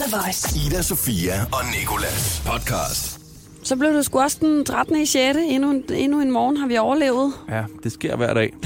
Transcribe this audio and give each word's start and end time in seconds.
The 0.00 0.16
Voice. 0.16 0.66
Ida, 0.66 0.82
Sofia 0.82 1.32
og 1.52 1.58
Nikolas 1.80 2.42
podcast. 2.46 3.20
Så 3.62 3.76
blev 3.76 3.92
det 3.94 4.04
sgu 4.04 4.18
også 4.20 4.36
den 4.40 4.64
13. 4.64 4.96
i 5.02 5.06
6. 5.06 5.38
Endnu, 5.48 5.70
en- 5.70 5.84
endnu 5.94 6.20
en 6.20 6.30
morgen 6.30 6.56
har 6.56 6.66
vi 6.68 6.76
overlevet. 6.78 7.32
Ja, 7.48 7.64
det 7.82 7.92
sker 7.92 8.16
hver 8.16 8.34
dag. 8.34 8.52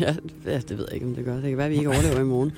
Ja, 0.00 0.14
ja, 0.46 0.58
det 0.58 0.78
ved 0.78 0.84
jeg 0.88 0.94
ikke, 0.94 1.06
om 1.06 1.14
det 1.14 1.24
gør. 1.24 1.34
Det 1.34 1.42
kan 1.42 1.56
være, 1.56 1.66
at 1.66 1.72
vi 1.72 1.76
ikke 1.76 1.88
overlever 1.90 2.20
i 2.20 2.24
morgen. 2.24 2.52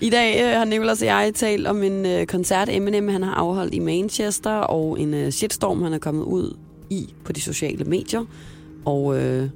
I 0.00 0.10
dag 0.10 0.42
øh, 0.44 0.58
har 0.58 0.64
Nicolas 0.64 1.00
og 1.02 1.06
jeg 1.06 1.32
talt 1.34 1.66
om 1.66 1.82
en 1.82 2.06
øh, 2.06 2.26
koncert, 2.26 2.68
Eminem 2.68 3.08
han 3.08 3.22
har 3.22 3.34
afholdt 3.34 3.74
i 3.74 3.78
Manchester, 3.78 4.50
og 4.52 5.00
en 5.00 5.14
øh, 5.14 5.30
shitstorm, 5.30 5.82
han 5.82 5.92
er 5.92 5.98
kommet 5.98 6.22
ud 6.24 6.56
i 6.90 7.14
på 7.24 7.32
de 7.32 7.40
sociale 7.40 7.84
medier. 7.84 8.24
Og 8.84 9.18
øh, 9.18 9.48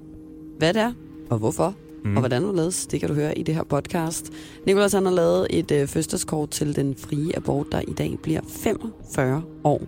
hvad 0.59 0.75
det 0.75 0.83
er, 0.83 0.93
og 1.31 1.39
hvorfor, 1.39 1.75
mm. 2.05 2.17
og 2.17 2.21
hvordan 2.21 2.43
det 2.43 2.55
laves, 2.55 2.87
det 2.87 3.01
kan 3.01 3.09
du 3.09 3.15
høre 3.15 3.39
i 3.39 3.43
det 3.43 3.55
her 3.55 3.63
podcast. 3.65 4.31
Nicolas 4.67 4.93
han 4.93 5.05
har 5.05 5.13
lavet 5.13 5.47
et 5.51 5.71
øh, 5.71 5.87
fødselskort 5.89 6.51
til 6.51 6.77
den 6.77 6.95
frie 6.99 7.37
abort, 7.37 7.67
der 7.73 7.81
i 7.89 7.93
dag 7.93 8.19
bliver 8.23 8.41
45 8.49 9.43
år. 9.65 9.83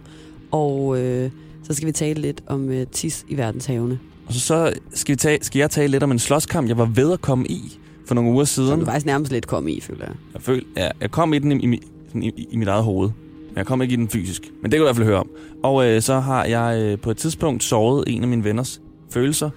Og 0.51 1.01
øh, 1.01 1.31
så 1.63 1.75
skal 1.75 1.87
vi 1.87 1.93
tale 1.93 2.21
lidt 2.21 2.43
om 2.47 2.71
øh, 2.71 2.87
tis 2.93 3.25
i 3.29 3.37
verdenshavene. 3.37 3.99
Og 4.27 4.33
så, 4.35 4.41
så 4.41 4.73
skal, 4.95 5.13
vi 5.13 5.17
tage, 5.17 5.39
skal 5.43 5.59
jeg 5.59 5.71
tale 5.71 5.91
lidt 5.91 6.03
om 6.03 6.13
en 6.13 6.19
slåskamp, 6.19 6.69
jeg 6.69 6.79
var 6.79 6.85
ved 6.95 7.13
at 7.13 7.21
komme 7.21 7.47
i 7.47 7.79
for 8.07 8.15
nogle 8.15 8.31
uger 8.31 8.45
Som 8.45 8.65
siden. 8.65 8.81
du 8.81 8.87
faktisk 8.87 9.07
nærmest 9.07 9.33
lidt 9.33 9.47
kom 9.47 9.69
i, 9.69 9.81
føler 9.81 10.05
jeg. 10.05 10.15
Jeg, 10.35 10.43
føl, 10.43 10.65
ja, 10.77 10.89
jeg 11.01 11.11
kom 11.11 11.35
i 11.35 11.39
den 11.39 11.61
i, 11.61 11.81
i, 12.15 12.33
i, 12.37 12.47
i 12.51 12.57
mit 12.57 12.69
eget 12.69 12.85
hoved. 12.85 13.11
Men 13.49 13.57
jeg 13.57 13.67
kom 13.67 13.83
ikke 13.83 13.93
i 13.93 13.97
den 13.97 14.09
fysisk. 14.09 14.43
Men 14.63 14.71
det 14.71 14.79
kan 14.79 14.81
du 14.81 14.85
i 14.85 14.87
hvert 14.87 14.97
fald 14.97 15.07
høre 15.07 15.19
om. 15.19 15.31
Og 15.63 15.87
øh, 15.87 16.03
så 16.03 16.21
har 16.21 16.45
jeg 16.45 16.83
øh, 16.83 16.99
på 16.99 17.11
et 17.11 17.17
tidspunkt 17.17 17.65
såret 17.65 18.05
en 18.07 18.23
af 18.23 18.29
mine 18.29 18.45
venners 18.45 18.81
følelser. 19.11 19.51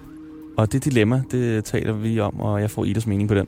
Og 0.58 0.72
det 0.72 0.84
dilemma, 0.84 1.22
det 1.30 1.64
taler 1.64 1.92
vi 1.92 2.20
om, 2.20 2.40
og 2.40 2.60
jeg 2.60 2.70
får 2.70 2.84
Idas 2.84 3.06
mening 3.06 3.28
på 3.28 3.34
den. 3.34 3.46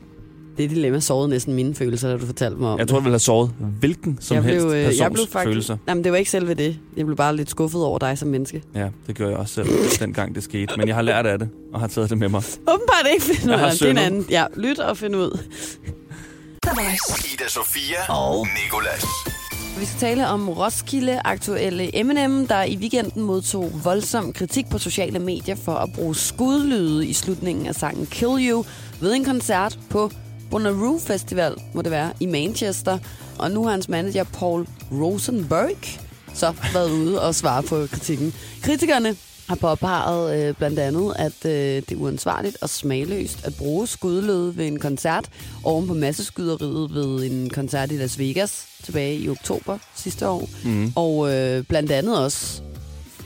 Det 0.56 0.70
dilemma 0.70 1.00
sårede 1.00 1.28
næsten 1.28 1.54
mine 1.54 1.74
følelser, 1.74 2.08
da 2.08 2.16
du 2.16 2.26
fortalte 2.26 2.56
mig 2.56 2.68
om 2.70 2.78
Jeg 2.78 2.88
tror, 2.88 2.96
jeg 2.98 3.04
ville 3.04 3.12
have 3.12 3.18
såret 3.18 3.50
hvilken 3.58 4.18
som 4.20 4.34
jeg 4.34 4.44
helst 4.44 4.66
blev, 4.66 4.76
øh, 4.76 4.98
jeg 4.98 5.12
blev 5.12 5.26
faktisk, 5.26 5.48
følelser. 5.48 5.76
Jamen, 5.88 6.04
det 6.04 6.12
var 6.12 6.18
ikke 6.18 6.30
selve 6.30 6.54
det. 6.54 6.78
Jeg 6.96 7.06
blev 7.06 7.16
bare 7.16 7.36
lidt 7.36 7.50
skuffet 7.50 7.84
over 7.84 7.98
dig 7.98 8.18
som 8.18 8.28
menneske. 8.28 8.62
Ja, 8.74 8.88
det 9.06 9.14
gjorde 9.16 9.30
jeg 9.30 9.38
også 9.38 9.54
selv, 9.54 9.68
dengang 10.06 10.34
det 10.34 10.42
skete. 10.42 10.74
Men 10.76 10.88
jeg 10.88 10.94
har 10.94 11.02
lært 11.02 11.26
af 11.26 11.38
det, 11.38 11.48
og 11.72 11.80
har 11.80 11.86
taget 11.86 12.10
det 12.10 12.18
med 12.18 12.28
mig. 12.28 12.42
Åbenbart 12.60 13.06
ikke 13.12 13.24
finde 13.24 13.44
ud 13.44 13.50
Jeg 13.50 13.58
har 13.58 13.66
af 13.66 13.72
det. 13.72 13.96
Er 13.96 14.00
anden. 14.00 14.26
Ja, 14.30 14.44
lyt 14.56 14.78
og 14.78 14.96
find 14.96 15.16
ud. 15.16 15.38
Ida, 17.34 17.48
Sofia 17.48 18.12
og 18.12 18.46
Nikolas. 18.64 19.04
Vi 19.78 19.84
skal 19.86 20.00
tale 20.00 20.28
om 20.28 20.48
Roskilde-aktuelle 20.48 21.96
Eminem, 21.98 22.46
der 22.46 22.62
i 22.62 22.76
weekenden 22.76 23.22
modtog 23.22 23.70
voldsom 23.84 24.32
kritik 24.32 24.70
på 24.70 24.78
sociale 24.78 25.18
medier 25.18 25.54
for 25.54 25.74
at 25.74 25.92
bruge 25.92 26.14
skudlyde 26.14 27.06
i 27.06 27.12
slutningen 27.12 27.66
af 27.66 27.74
sangen 27.74 28.06
Kill 28.06 28.48
You 28.50 28.64
ved 29.00 29.14
en 29.14 29.24
koncert 29.24 29.78
på 29.90 30.10
Bonnaroo 30.50 30.98
Festival, 30.98 31.54
må 31.74 31.82
det 31.82 31.90
være, 31.90 32.12
i 32.20 32.26
Manchester. 32.26 32.98
Og 33.38 33.50
nu 33.50 33.64
har 33.64 33.70
hans 33.70 33.88
manager 33.88 34.24
Paul 34.24 34.66
Rosenberg 34.92 36.00
så 36.34 36.54
været 36.72 36.90
ude 36.90 37.22
og 37.22 37.34
svare 37.34 37.62
på 37.62 37.86
kritikken. 37.86 38.34
Kritikerne 38.62 39.16
har 39.50 39.56
påpeget 39.56 40.48
øh, 40.48 40.54
blandt 40.54 40.78
andet, 40.78 41.12
at 41.16 41.44
øh, 41.44 41.52
det 41.52 41.92
er 41.92 41.96
uansvarligt 41.96 42.56
og 42.62 42.68
smagløst 42.68 43.46
at 43.46 43.54
bruge 43.54 43.86
skudlød 43.86 44.50
ved 44.52 44.66
en 44.66 44.78
koncert 44.78 45.28
oven 45.64 45.86
på 45.86 45.94
masseskyderiet 45.94 46.94
ved 46.94 47.30
en 47.30 47.50
koncert 47.50 47.92
i 47.92 47.96
Las 47.96 48.18
Vegas 48.18 48.66
tilbage 48.82 49.16
i 49.16 49.28
oktober 49.28 49.78
sidste 49.94 50.28
år. 50.28 50.48
Mm. 50.64 50.92
Og 50.96 51.34
øh, 51.34 51.64
blandt 51.64 51.90
andet 51.90 52.24
også 52.24 52.62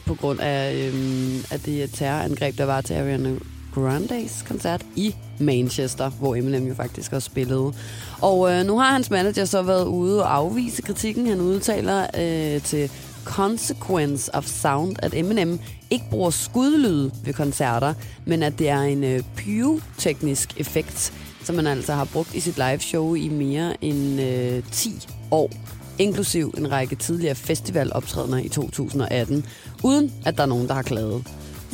på 0.06 0.14
grund 0.14 0.40
af, 0.40 0.74
øh, 0.74 1.44
af 1.50 1.60
det 1.60 1.90
terrorangreb, 1.92 2.58
der 2.58 2.64
var 2.64 2.80
til 2.80 2.94
Ariana 2.94 3.34
Grandes 3.74 4.44
koncert 4.48 4.82
i 4.96 5.14
Manchester, 5.40 6.10
hvor 6.10 6.36
Eminem 6.36 6.66
jo 6.66 6.74
faktisk 6.74 7.12
også 7.12 7.26
spillede. 7.26 7.72
Og 8.20 8.52
øh, 8.52 8.66
nu 8.66 8.78
har 8.78 8.92
hans 8.92 9.10
manager 9.10 9.44
så 9.44 9.62
været 9.62 9.86
ude 9.86 10.22
og 10.22 10.34
afvise 10.34 10.82
kritikken. 10.82 11.26
Han 11.26 11.40
udtaler 11.40 12.06
øh, 12.18 12.62
til 12.62 12.90
Consequence 13.24 14.34
of 14.34 14.44
Sound, 14.44 14.96
at 14.98 15.14
Eminem 15.14 15.58
ikke 15.90 16.04
bruger 16.10 16.30
skudlyd 16.30 17.10
ved 17.24 17.32
koncerter, 17.32 17.94
men 18.24 18.42
at 18.42 18.58
det 18.58 18.68
er 18.68 18.80
en 18.80 19.04
øh, 19.04 19.22
pyroteknisk 19.36 20.60
effekt, 20.60 21.12
som 21.44 21.54
man 21.54 21.66
altså 21.66 21.92
har 21.92 22.04
brugt 22.04 22.34
i 22.34 22.40
sit 22.40 22.56
liveshow 22.56 23.14
i 23.14 23.28
mere 23.28 23.84
end 23.84 24.20
øh, 24.20 24.62
10 24.72 25.06
år 25.30 25.50
inklusiv 25.98 26.54
en 26.58 26.72
række 26.72 26.96
tidligere 26.96 27.34
festivaloptrædener 27.34 28.38
i 28.38 28.48
2018, 28.48 29.46
uden 29.82 30.12
at 30.26 30.36
der 30.36 30.42
er 30.42 30.46
nogen, 30.46 30.68
der 30.68 30.74
har 30.74 30.82
klaget. 30.82 31.26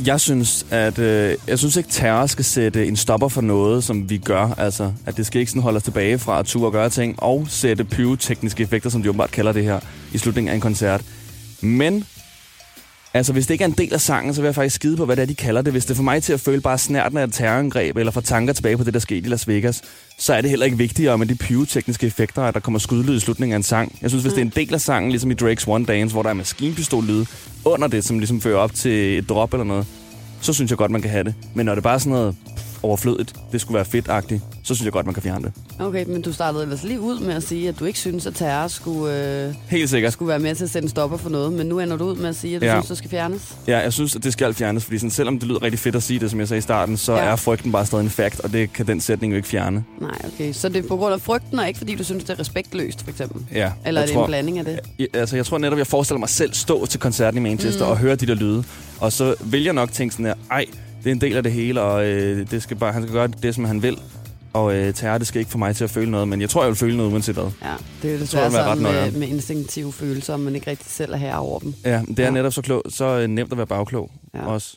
Jeg 0.06 0.20
synes, 0.20 0.66
at 0.70 0.98
øh, 0.98 1.36
jeg 1.46 1.58
synes 1.58 1.76
ikke, 1.76 1.88
terror 1.88 2.26
skal 2.26 2.44
sætte 2.44 2.86
en 2.86 2.96
stopper 2.96 3.28
for 3.28 3.40
noget, 3.40 3.84
som 3.84 4.10
vi 4.10 4.18
gør. 4.18 4.54
Altså, 4.58 4.92
at 5.06 5.16
det 5.16 5.26
skal 5.26 5.40
ikke 5.40 5.50
sådan 5.50 5.62
holde 5.62 5.76
os 5.76 5.82
tilbage 5.82 6.18
fra 6.18 6.38
at 6.38 6.46
turde 6.46 6.72
gøre 6.72 6.90
ting, 6.90 7.22
og 7.22 7.46
sætte 7.48 7.84
pyrotekniske 7.84 8.62
effekter, 8.62 8.90
som 8.90 9.02
de 9.02 9.08
åbenbart 9.08 9.30
kalder 9.30 9.52
det 9.52 9.64
her, 9.64 9.80
i 10.12 10.18
slutningen 10.18 10.50
af 10.50 10.54
en 10.54 10.60
koncert. 10.60 11.04
Men, 11.62 12.04
altså, 13.14 13.32
hvis 13.32 13.46
det 13.46 13.54
ikke 13.54 13.64
er 13.64 13.68
en 13.68 13.74
del 13.78 13.94
af 13.94 14.00
sangen, 14.00 14.34
så 14.34 14.40
vil 14.40 14.46
jeg 14.46 14.54
faktisk 14.54 14.76
skide 14.76 14.96
på, 14.96 15.04
hvad 15.04 15.16
det 15.16 15.22
er, 15.22 15.26
de 15.26 15.34
kalder 15.34 15.62
det. 15.62 15.72
Hvis 15.72 15.84
det 15.84 15.96
får 15.96 16.02
mig 16.02 16.22
til 16.22 16.32
at 16.32 16.40
føle 16.40 16.60
bare 16.60 16.78
snærten 16.78 17.18
af 17.18 17.24
et 17.24 17.32
terrorangreb, 17.32 17.96
eller 17.96 18.12
får 18.12 18.20
tanker 18.20 18.52
tilbage 18.52 18.76
på 18.76 18.84
det, 18.84 18.94
der 18.94 19.00
skete 19.00 19.26
i 19.26 19.30
Las 19.30 19.48
Vegas, 19.48 19.82
så 20.18 20.34
er 20.34 20.40
det 20.40 20.50
heller 20.50 20.66
ikke 20.66 20.78
vigtigere 20.78 21.18
med 21.18 21.26
de 21.26 21.34
pyrotekniske 21.34 22.06
effekter, 22.06 22.42
at 22.42 22.54
der 22.54 22.60
kommer 22.60 22.78
skudlyd 22.78 23.16
i 23.16 23.20
slutningen 23.20 23.52
af 23.52 23.56
en 23.56 23.62
sang. 23.62 23.98
Jeg 24.02 24.10
synes, 24.10 24.24
hvis 24.24 24.32
det 24.32 24.40
er 24.40 24.44
en 24.44 24.52
del 24.56 24.74
af 24.74 24.80
sangen, 24.80 25.10
ligesom 25.10 25.30
i 25.30 25.34
Drake's 25.34 25.68
One 25.68 25.84
Dance, 25.84 26.12
hvor 26.12 26.22
der 26.22 26.30
er 26.30 26.34
maskinpistollyd 26.34 27.24
under 27.64 27.88
det, 27.88 28.04
som 28.04 28.18
ligesom 28.18 28.40
fører 28.40 28.58
op 28.58 28.74
til 28.74 29.18
et 29.18 29.28
drop 29.28 29.54
eller 29.54 29.64
noget, 29.64 29.86
så 30.40 30.52
synes 30.52 30.70
jeg 30.70 30.78
godt, 30.78 30.90
man 30.90 31.02
kan 31.02 31.10
have 31.10 31.24
det. 31.24 31.34
Men 31.54 31.66
når 31.66 31.74
det 31.74 31.82
bare 31.82 31.94
er 31.94 31.98
sådan 31.98 32.12
noget 32.12 32.36
overflødigt, 32.82 33.34
det 33.52 33.60
skulle 33.60 33.74
være 33.74 33.84
fedt-agtigt, 33.84 34.40
så 34.70 34.74
synes 34.74 34.84
jeg 34.84 34.92
godt, 34.92 35.06
man 35.06 35.14
kan 35.14 35.22
fjerne 35.22 35.44
det. 35.44 35.52
Okay, 35.78 36.04
men 36.08 36.22
du 36.22 36.32
startede 36.32 36.62
ellers 36.62 36.82
lige 36.84 37.00
ud 37.00 37.20
med 37.20 37.34
at 37.34 37.42
sige, 37.42 37.68
at 37.68 37.80
du 37.80 37.84
ikke 37.84 37.98
synes, 37.98 38.26
at 38.26 38.34
terror 38.34 38.68
skulle, 38.68 39.46
øh, 39.48 39.54
Helt 39.68 39.90
sikkert. 39.90 40.12
skulle 40.12 40.28
være 40.28 40.38
med 40.38 40.54
til 40.54 40.64
at 40.64 40.70
sætte 40.70 40.86
en 40.86 40.90
stopper 40.90 41.16
for 41.16 41.30
noget, 41.30 41.52
men 41.52 41.66
nu 41.66 41.78
ender 41.80 41.96
du 41.96 42.04
ud 42.04 42.16
med 42.16 42.28
at 42.28 42.36
sige, 42.36 42.56
at 42.56 42.62
du 42.62 42.66
ja. 42.66 42.72
Synes, 42.74 42.88
det 42.88 42.98
skal 42.98 43.10
fjernes. 43.10 43.56
Ja, 43.68 43.78
jeg 43.78 43.92
synes, 43.92 44.16
at 44.16 44.24
det 44.24 44.32
skal 44.32 44.54
fjernes, 44.54 44.84
fordi 44.84 44.98
sådan, 44.98 45.10
selvom 45.10 45.38
det 45.38 45.48
lyder 45.48 45.62
rigtig 45.62 45.78
fedt 45.78 45.96
at 45.96 46.02
sige 46.02 46.20
det, 46.20 46.30
som 46.30 46.40
jeg 46.40 46.48
sagde 46.48 46.58
i 46.58 46.62
starten, 46.62 46.96
så 46.96 47.12
Ja. 47.12 47.18
er 47.24 47.36
frygten 47.36 47.72
bare 47.72 47.86
stadig 47.86 48.02
en 48.04 48.10
fact, 48.10 48.40
og 48.40 48.52
det 48.52 48.72
kan 48.72 48.86
den 48.86 49.00
sætning 49.00 49.32
jo 49.32 49.36
ikke 49.36 49.48
fjerne. 49.48 49.84
Nej, 50.00 50.10
okay. 50.34 50.52
Så 50.52 50.68
det 50.68 50.84
er 50.84 50.88
på 50.88 50.96
grund 50.96 51.14
af 51.14 51.20
frygten, 51.20 51.58
og 51.58 51.68
ikke 51.68 51.78
fordi 51.78 51.94
du 51.94 52.04
synes, 52.04 52.24
det 52.24 52.30
er 52.34 52.40
respektløst, 52.40 53.02
for 53.02 53.10
eksempel? 53.10 53.42
Ja, 53.54 53.72
Eller 53.86 54.00
er 54.00 54.06
det 54.06 54.14
tror, 54.14 54.22
en 54.24 54.28
blanding 54.28 54.58
af 54.58 54.64
det? 54.64 54.80
Jeg, 54.98 55.08
altså, 55.14 55.36
jeg 55.36 55.46
tror 55.46 55.58
netop, 55.58 55.78
jeg 55.78 55.86
forestiller 55.86 56.18
mig 56.18 56.28
selv 56.28 56.54
stå 56.54 56.86
til 56.86 57.00
koncerten 57.00 57.38
i 57.38 57.42
Manchester 57.42 57.84
mm. 57.84 57.90
og 57.90 57.98
høre 57.98 58.14
de 58.14 58.26
der 58.26 58.34
lyde. 58.34 58.64
Og 59.00 59.12
så 59.12 59.34
vil 59.44 59.62
jeg 59.64 59.72
nok 59.72 59.92
tænke 59.92 60.12
sådan 60.12 60.26
her, 60.26 60.34
ej, 60.50 60.64
det 61.04 61.10
er 61.10 61.14
en 61.14 61.20
del 61.20 61.36
af 61.36 61.42
det 61.42 61.52
hele, 61.52 61.80
og 61.80 62.06
øh, 62.06 62.46
det 62.50 62.62
skal 62.62 62.76
bare, 62.76 62.92
han 62.92 63.02
skal 63.02 63.12
gøre 63.12 63.28
det, 63.42 63.54
som 63.54 63.64
han 63.64 63.82
vil. 63.82 63.98
Og 64.52 64.74
øh, 64.74 64.94
terror, 64.94 65.18
det 65.18 65.26
skal 65.26 65.38
ikke 65.38 65.50
få 65.50 65.58
mig 65.58 65.76
til 65.76 65.84
at 65.84 65.90
føle 65.90 66.10
noget, 66.10 66.28
men 66.28 66.40
jeg 66.40 66.50
tror, 66.50 66.62
jeg 66.62 66.68
vil 66.68 66.76
føle 66.76 66.96
noget 66.96 67.12
uanset 67.12 67.34
hvad. 67.34 67.44
Ja, 67.62 67.74
det 68.02 68.08
er 68.08 68.12
jo 68.12 68.18
tror, 68.18 68.24
desværre 68.24 68.42
jeg 68.44 68.52
sådan 68.52 68.70
ret 68.70 69.12
med, 69.12 69.12
med 69.20 69.28
instinktive 69.28 69.92
følelser, 69.92 70.34
om 70.34 70.40
man 70.40 70.54
ikke 70.54 70.70
rigtig 70.70 70.86
selv 70.90 71.12
er 71.12 71.16
her 71.16 71.36
over 71.36 71.58
dem. 71.58 71.74
Ja, 71.84 72.02
det 72.08 72.18
er 72.18 72.24
Ja. 72.24 72.30
netop 72.30 72.52
så, 72.52 72.62
klog, 72.62 72.82
så 72.88 73.04
øh, 73.04 73.26
nemt 73.28 73.52
at 73.52 73.58
være 73.58 73.66
bagklog 73.66 74.10
Ja. 74.34 74.38
ja. 74.38 74.46
også. 74.46 74.76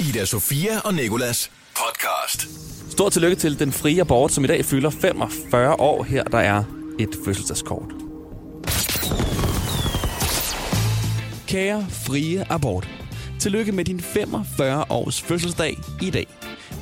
Ida, 0.00 0.24
Sofia 0.24 0.78
og 0.84 0.94
Nikolas 0.94 1.50
podcast. 1.74 2.48
Stort 2.92 3.12
tillykke 3.12 3.36
til 3.36 3.58
den 3.58 3.72
frie 3.72 4.00
abort, 4.00 4.32
som 4.32 4.44
i 4.44 4.46
dag 4.46 4.64
fylder 4.64 4.90
45 4.90 5.80
år. 5.80 6.02
Her 6.02 6.24
der 6.24 6.38
er 6.38 6.64
et 6.98 7.08
fødselsdagskort. 7.24 7.92
Kære 11.46 11.86
frie 11.90 12.44
abort. 12.52 12.88
Tillykke 13.40 13.72
med 13.72 13.84
din 13.84 14.00
45 14.00 14.84
års 14.90 15.20
fødselsdag 15.22 15.76
i 16.02 16.10
dag. 16.10 16.26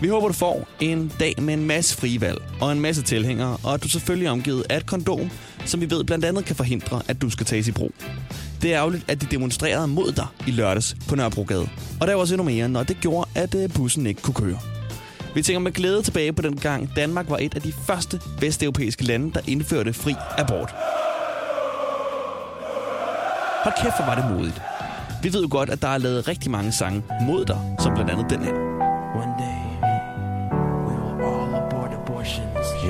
Vi 0.00 0.08
håber, 0.08 0.26
du 0.26 0.32
får 0.32 0.68
en 0.80 1.12
dag 1.20 1.34
med 1.38 1.54
en 1.54 1.66
masse 1.66 1.96
frivalg 1.96 2.38
og 2.60 2.72
en 2.72 2.80
masse 2.80 3.02
tilhængere, 3.02 3.56
og 3.64 3.74
at 3.74 3.82
du 3.82 3.88
selvfølgelig 3.88 4.26
er 4.26 4.30
omgivet 4.30 4.64
af 4.70 4.76
et 4.76 4.86
kondom, 4.86 5.30
som 5.64 5.80
vi 5.80 5.90
ved 5.90 6.04
blandt 6.04 6.24
andet 6.24 6.44
kan 6.44 6.56
forhindre, 6.56 7.02
at 7.08 7.22
du 7.22 7.30
skal 7.30 7.46
tages 7.46 7.68
i 7.68 7.72
brug. 7.72 7.92
Det 8.62 8.72
er 8.72 8.78
ærgerligt, 8.78 9.04
at 9.08 9.20
de 9.20 9.26
demonstrerede 9.26 9.88
mod 9.88 10.12
dig 10.12 10.26
i 10.46 10.50
lørdags 10.50 10.96
på 11.08 11.14
Nørrebrogade. 11.16 11.68
Og 12.00 12.06
der 12.06 12.14
var 12.14 12.20
også 12.20 12.34
endnu 12.34 12.44
mere, 12.44 12.68
når 12.68 12.82
det 12.82 12.96
gjorde, 13.00 13.30
at 13.34 13.54
øh, 13.54 13.70
bussen 13.74 14.06
ikke 14.06 14.22
kunne 14.22 14.34
køre. 14.34 14.58
Vi 15.34 15.42
tænker 15.42 15.60
med 15.60 15.72
glæde 15.72 16.02
tilbage 16.02 16.32
på 16.32 16.42
den 16.42 16.56
gang, 16.56 16.90
Danmark 16.96 17.30
var 17.30 17.38
et 17.38 17.54
af 17.54 17.62
de 17.62 17.72
første 17.72 18.20
vesteuropæiske 18.40 19.04
lande, 19.04 19.32
der 19.32 19.40
indførte 19.46 19.92
fri 19.92 20.14
abort. 20.38 20.70
Hold 23.64 23.74
kæft, 23.82 23.96
hvor 23.96 24.06
var 24.06 24.14
det 24.14 24.36
modigt. 24.36 24.60
Vi 25.22 25.32
ved 25.32 25.42
jo 25.42 25.48
godt, 25.50 25.70
at 25.70 25.82
der 25.82 25.88
er 25.88 25.98
lavet 25.98 26.28
rigtig 26.28 26.50
mange 26.50 26.72
sange 26.72 27.02
mod 27.22 27.44
dig, 27.44 27.58
som 27.78 27.94
blandt 27.94 28.10
andet 28.10 28.30
den 28.30 28.44
her. 28.44 28.52
One 29.14 29.34
day, 29.38 29.49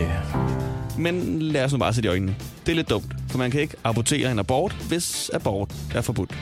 Yeah. 0.01 0.99
Men 0.99 1.43
lad 1.43 1.65
os 1.65 1.73
nu 1.73 1.79
bare 1.79 1.95
sætte 1.95 2.07
i 2.07 2.11
øjnene. 2.11 2.37
Det 2.67 2.73
er 2.73 2.77
lidt 2.77 2.91
dumt, 2.91 3.15
for 3.31 3.39
man 3.39 3.51
kan 3.51 3.61
ikke 3.61 3.75
abortere 3.85 4.33
en 4.33 4.39
abort, 4.39 4.73
hvis 4.89 5.31
abort 5.35 5.75
er 5.95 6.01
forbudt. 6.01 6.35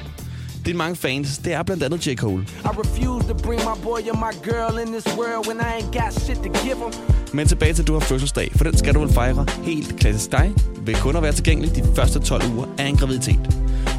Dine 0.67 0.79
mange 0.79 0.97
fans, 0.97 1.39
det 1.39 1.53
er 1.53 1.63
blandt 1.63 1.83
andet 1.83 2.07
J. 2.07 2.15
Cole. 2.15 2.43
I 2.43 2.69
refuse 2.69 3.29
to 3.29 3.35
bring 3.35 3.61
my 3.61 3.83
boy 3.83 4.01
or 4.11 4.17
my 4.17 4.51
girl 4.51 4.87
in 4.87 4.93
this 4.93 5.17
world 5.17 5.47
when 5.49 5.59
I 5.61 5.71
ain't 5.79 5.93
got 6.03 6.23
shit 6.23 6.37
to 6.37 6.51
give 6.65 6.75
them. 6.75 6.93
Men 7.33 7.49
tilbage 7.49 7.73
til, 7.73 7.83
at 7.83 7.89
du 7.89 7.93
har 7.93 8.01
fødselsdag, 8.01 8.51
for 8.57 8.65
den 8.65 8.77
skal 8.77 8.95
du 8.95 9.01
vel 9.01 9.13
fejre 9.13 9.47
helt 9.63 9.97
klassisk 9.97 10.33
dig, 10.33 10.53
ved 10.81 10.95
kun 10.95 11.17
at 11.17 11.23
være 11.23 11.33
tilgængelig 11.33 11.77
de 11.77 11.85
første 11.97 12.21
12 12.21 12.43
uger 12.55 12.67
af 12.79 12.85
en 12.85 12.97
graviditet. 12.97 13.41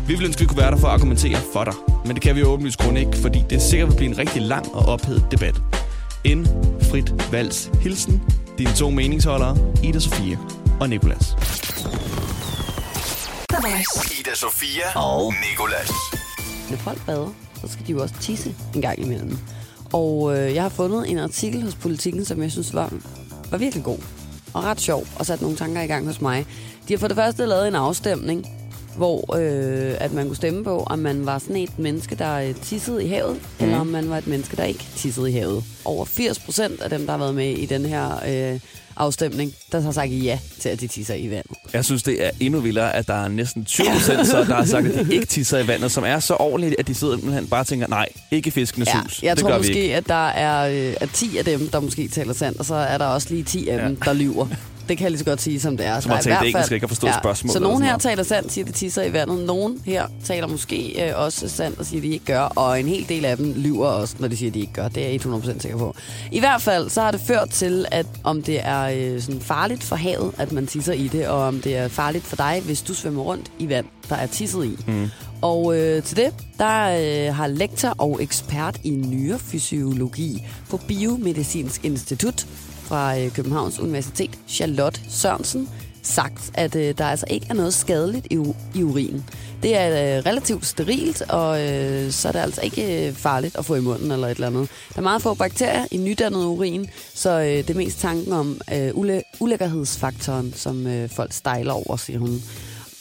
Vi 0.07 0.15
vil 0.15 0.25
ønske, 0.25 0.39
at 0.39 0.41
vi 0.41 0.45
kunne 0.45 0.57
være 0.57 0.71
der 0.71 0.77
for 0.77 0.87
at 0.87 0.93
argumentere 0.93 1.37
for 1.53 1.63
dig, 1.63 1.73
men 2.05 2.15
det 2.15 2.21
kan 2.21 2.35
vi 2.35 2.43
åbenlyst 2.43 2.79
grund 2.79 2.97
ikke, 2.97 3.17
fordi 3.17 3.43
det 3.49 3.61
sikkert 3.61 3.89
vil 3.89 3.95
blive 3.95 4.09
en 4.09 4.17
rigtig 4.17 4.41
lang 4.41 4.75
og 4.75 4.85
ophedet 4.85 5.23
debat. 5.31 5.61
En 6.23 6.47
frit 6.91 7.31
vals 7.31 7.71
hilsen, 7.81 8.21
dine 8.59 8.75
to 8.75 8.89
meningsholdere, 8.89 9.57
Ida 9.83 9.99
Sofie 9.99 10.39
og 10.79 10.89
Nikolas. 10.89 11.35
Ida 14.19 14.35
Sofia 14.35 14.99
og 14.99 15.33
Nikolas. 15.49 15.91
Når 16.69 16.77
folk 16.77 17.05
bader, 17.05 17.29
så 17.61 17.67
skal 17.67 17.87
de 17.87 17.91
jo 17.91 18.01
også 18.01 18.15
tisse 18.21 18.55
en 18.75 18.81
gang 18.81 18.99
imellem. 18.99 19.37
Og 19.93 20.37
øh, 20.37 20.55
jeg 20.55 20.63
har 20.63 20.69
fundet 20.69 21.11
en 21.11 21.19
artikel 21.19 21.63
hos 21.63 21.75
Politiken, 21.75 22.25
som 22.25 22.41
jeg 22.41 22.51
synes 22.51 22.73
var, 22.73 22.93
var 23.51 23.57
virkelig 23.57 23.83
god 23.83 23.97
og 24.53 24.63
ret 24.63 24.81
sjov, 24.81 25.07
og 25.19 25.25
sat 25.25 25.41
nogle 25.41 25.57
tanker 25.57 25.81
i 25.81 25.87
gang 25.87 26.05
hos 26.05 26.21
mig. 26.21 26.45
De 26.87 26.93
har 26.93 26.97
for 26.97 27.07
det 27.07 27.17
første 27.17 27.45
lavet 27.45 27.67
en 27.67 27.75
afstemning, 27.75 28.45
hvor 28.99 29.35
øh, 29.37 29.95
at 29.99 30.13
man 30.13 30.25
kunne 30.27 30.35
stemme 30.35 30.63
på, 30.63 30.83
om 30.87 30.99
man 30.99 31.25
var 31.25 31.39
sådan 31.39 31.55
et 31.55 31.79
menneske, 31.79 32.15
der 32.15 32.35
øh, 32.35 32.55
tissede 32.55 33.05
i 33.05 33.07
havet, 33.07 33.35
mm. 33.59 33.65
eller 33.65 33.79
om 33.79 33.87
man 33.87 34.09
var 34.09 34.17
et 34.17 34.27
menneske, 34.27 34.55
der 34.57 34.63
ikke 34.63 34.85
tissede 34.95 35.29
i 35.29 35.33
havet. 35.33 35.63
Over 35.85 36.05
80 36.05 36.39
procent 36.39 36.81
af 36.81 36.89
dem, 36.89 37.05
der 37.05 37.11
har 37.11 37.17
været 37.19 37.35
med 37.35 37.49
i 37.51 37.65
den 37.65 37.85
her 37.85 38.09
øh, 38.53 38.59
afstemning, 38.97 39.53
der 39.71 39.81
har 39.81 39.91
sagt 39.91 40.11
ja 40.11 40.39
til, 40.59 40.69
at 40.69 40.81
de 40.81 40.87
tisser 40.87 41.13
i 41.13 41.29
vandet. 41.29 41.51
Jeg 41.73 41.85
synes, 41.85 42.03
det 42.03 42.25
er 42.25 42.29
endnu 42.39 42.59
vildere, 42.59 42.95
at 42.95 43.07
der 43.07 43.13
er 43.23 43.27
næsten 43.27 43.65
20 43.65 43.87
procent, 43.93 44.27
så 44.27 44.37
der 44.37 44.55
har 44.55 44.65
sagt, 44.65 44.87
at 44.87 45.07
de 45.07 45.13
ikke 45.13 45.25
tisser 45.25 45.57
i 45.59 45.67
vandet, 45.67 45.91
som 45.91 46.03
er 46.03 46.19
så 46.19 46.33
ordentligt, 46.33 46.75
at 46.79 46.87
de 46.87 46.93
sidder 46.95 47.15
simpelthen 47.15 47.47
bare 47.47 47.63
tænker, 47.63 47.87
nej, 47.87 48.07
ikke 48.31 48.51
fiskenes 48.51 48.87
Ja, 48.93 49.01
hus. 49.01 49.23
jeg 49.23 49.35
det 49.35 49.41
tror 49.41 49.49
gør 49.49 49.57
vi 49.57 49.59
måske, 49.59 49.81
ikke. 49.81 49.95
at 49.95 50.07
der 50.07 50.27
er, 50.27 50.69
øh, 50.89 50.93
er 51.01 51.05
10 51.13 51.37
af 51.37 51.45
dem, 51.45 51.67
der 51.67 51.79
måske 51.79 52.07
taler 52.07 52.33
sandt, 52.33 52.59
og 52.59 52.65
så 52.65 52.75
er 52.75 52.97
der 52.97 53.05
også 53.05 53.27
lige 53.29 53.43
10 53.43 53.67
af 53.69 53.77
Ja. 53.77 53.87
dem, 53.87 53.95
der 53.95 54.13
lyver. 54.13 54.47
Det 54.89 54.97
kan 54.97 55.03
jeg 55.03 55.11
lige 55.11 55.19
så 55.19 55.25
godt 55.25 55.41
sige, 55.41 55.59
som 55.59 55.77
det 55.77 55.85
er. 55.85 55.99
Som 55.99 56.11
har 56.11 56.21
talt 56.21 56.35
hvert 56.35 56.47
engelsk 56.47 56.71
ikke 56.71 56.83
har 56.83 56.87
forstået 56.87 57.13
spørgsmålet 57.13 57.53
Så 57.53 57.59
nogen 57.59 57.83
her 57.83 57.97
taler 57.97 58.23
sandt, 58.23 58.51
siger, 58.51 58.65
de 58.65 58.71
tisser 58.71 59.03
i 59.03 59.13
vandet. 59.13 59.45
Nogen 59.45 59.81
her 59.85 60.07
taler 60.23 60.47
måske 60.47 61.07
øh, 61.07 61.19
også 61.19 61.49
sandt 61.49 61.79
og 61.79 61.85
siger, 61.85 62.01
de 62.01 62.07
ikke 62.07 62.25
gør. 62.25 62.41
Og 62.41 62.79
en 62.79 62.87
hel 62.87 63.09
del 63.09 63.25
af 63.25 63.37
dem 63.37 63.53
lyver 63.57 63.87
også, 63.87 64.15
når 64.19 64.27
de 64.27 64.37
siger, 64.37 64.51
de 64.51 64.59
ikke 64.59 64.73
gør. 64.73 64.87
Det 64.87 65.05
er 65.05 65.09
jeg 65.09 65.25
100% 65.25 65.59
sikker 65.59 65.77
på. 65.77 65.95
I 66.31 66.39
hvert 66.39 66.61
fald 66.61 66.89
så 66.89 67.01
har 67.01 67.11
det 67.11 67.21
ført 67.21 67.49
til, 67.49 67.85
at 67.91 68.05
om 68.23 68.43
det 68.43 68.59
er 68.67 68.81
øh, 68.83 69.21
sådan 69.21 69.41
farligt 69.41 69.83
for 69.83 69.95
havet, 69.95 70.31
at 70.37 70.51
man 70.51 70.67
tisser 70.67 70.93
i 70.93 71.07
det, 71.07 71.27
og 71.27 71.37
om 71.37 71.61
det 71.61 71.77
er 71.77 71.87
farligt 71.87 72.23
for 72.23 72.35
dig, 72.35 72.61
hvis 72.65 72.81
du 72.81 72.93
svømmer 72.93 73.21
rundt 73.21 73.51
i 73.59 73.69
vand, 73.69 73.85
der 74.09 74.15
er 74.15 74.27
tisset 74.27 74.65
i. 74.65 74.77
Mm. 74.87 75.09
Og 75.41 75.77
øh, 75.77 76.03
til 76.03 76.17
det, 76.17 76.33
der 76.57 76.99
øh, 77.29 77.35
har 77.35 77.47
lektor 77.47 77.95
og 77.97 78.23
ekspert 78.23 78.79
i 78.83 78.89
nyrefysiologi 78.89 80.43
på 80.69 80.77
Biomedicinsk 80.77 81.85
Institut 81.85 82.47
fra 82.89 83.19
øh, 83.19 83.31
Københavns 83.31 83.79
Universitet, 83.79 84.39
Charlotte 84.47 85.01
Sørensen, 85.09 85.69
sagt, 86.03 86.51
at 86.53 86.75
øh, 86.75 86.93
der 86.97 87.05
altså 87.05 87.25
ikke 87.29 87.47
er 87.49 87.53
noget 87.53 87.73
skadeligt 87.73 88.27
i, 88.29 88.37
i 88.75 88.83
urin. 88.83 89.23
Det 89.63 89.75
er 89.77 90.17
øh, 90.17 90.25
relativt 90.25 90.65
sterilt, 90.65 91.21
og 91.21 91.61
øh, 91.61 92.11
så 92.11 92.27
er 92.27 92.31
det 92.31 92.39
altså 92.39 92.61
ikke 92.61 93.07
øh, 93.07 93.13
farligt 93.13 93.55
at 93.57 93.65
få 93.65 93.75
i 93.75 93.79
munden 93.81 94.11
eller 94.11 94.27
et 94.27 94.35
eller 94.35 94.47
andet. 94.47 94.69
Der 94.93 94.97
er 94.99 95.03
meget 95.03 95.21
få 95.21 95.33
bakterier 95.33 95.85
i 95.91 95.97
nydannet 95.97 96.45
urin, 96.45 96.89
så 97.13 97.29
øh, 97.29 97.45
det 97.45 97.69
er 97.69 97.73
mest 97.73 97.99
tanken 97.99 98.33
om 98.33 98.61
øh, 98.73 98.89
ule- 98.89 99.37
ulækkerhedsfaktoren, 99.39 100.53
som 100.55 100.87
øh, 100.87 101.09
folk 101.09 101.33
stejler 101.33 101.73
over, 101.73 101.97
siger 101.97 102.19
hun. 102.19 102.41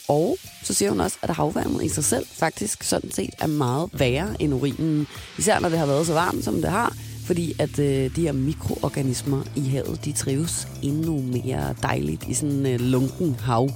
Og 0.07 0.37
så 0.63 0.73
siger 0.73 0.89
hun 0.89 0.99
også, 0.99 1.17
at 1.21 1.29
havvandet 1.29 1.83
i 1.83 1.89
sig 1.89 2.03
selv 2.03 2.25
faktisk 2.33 2.83
sådan 2.83 3.11
set 3.11 3.29
er 3.39 3.47
meget 3.47 3.89
værre 3.93 4.35
end 4.39 4.53
urinen. 4.53 5.07
Især 5.37 5.59
når 5.59 5.69
det 5.69 5.79
har 5.79 5.85
været 5.85 6.07
så 6.07 6.13
varmt, 6.13 6.43
som 6.43 6.61
det 6.61 6.71
har. 6.71 6.95
Fordi 7.29 7.53
at 7.59 7.79
øh, 7.79 8.15
de 8.15 8.21
her 8.21 8.31
mikroorganismer 8.31 9.41
i 9.55 9.61
havet, 9.69 10.05
de 10.05 10.11
trives 10.11 10.67
endnu 10.81 11.21
mere 11.21 11.73
dejligt 11.83 12.23
i 12.27 12.33
sådan 12.33 12.55
en 12.55 12.65
øh, 12.65 12.79
lunken 12.79 13.35
hav. 13.43 13.69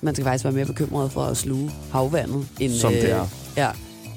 Man 0.00 0.14
skal 0.14 0.24
faktisk 0.24 0.44
være 0.44 0.52
mere 0.52 0.66
bekymret 0.66 1.12
for 1.12 1.24
at 1.24 1.36
sluge 1.36 1.70
havvandet, 1.92 2.46
end, 2.60 2.72
Som 2.72 2.92
det 2.92 3.10
er. 3.10 3.26
ja, 3.56 3.68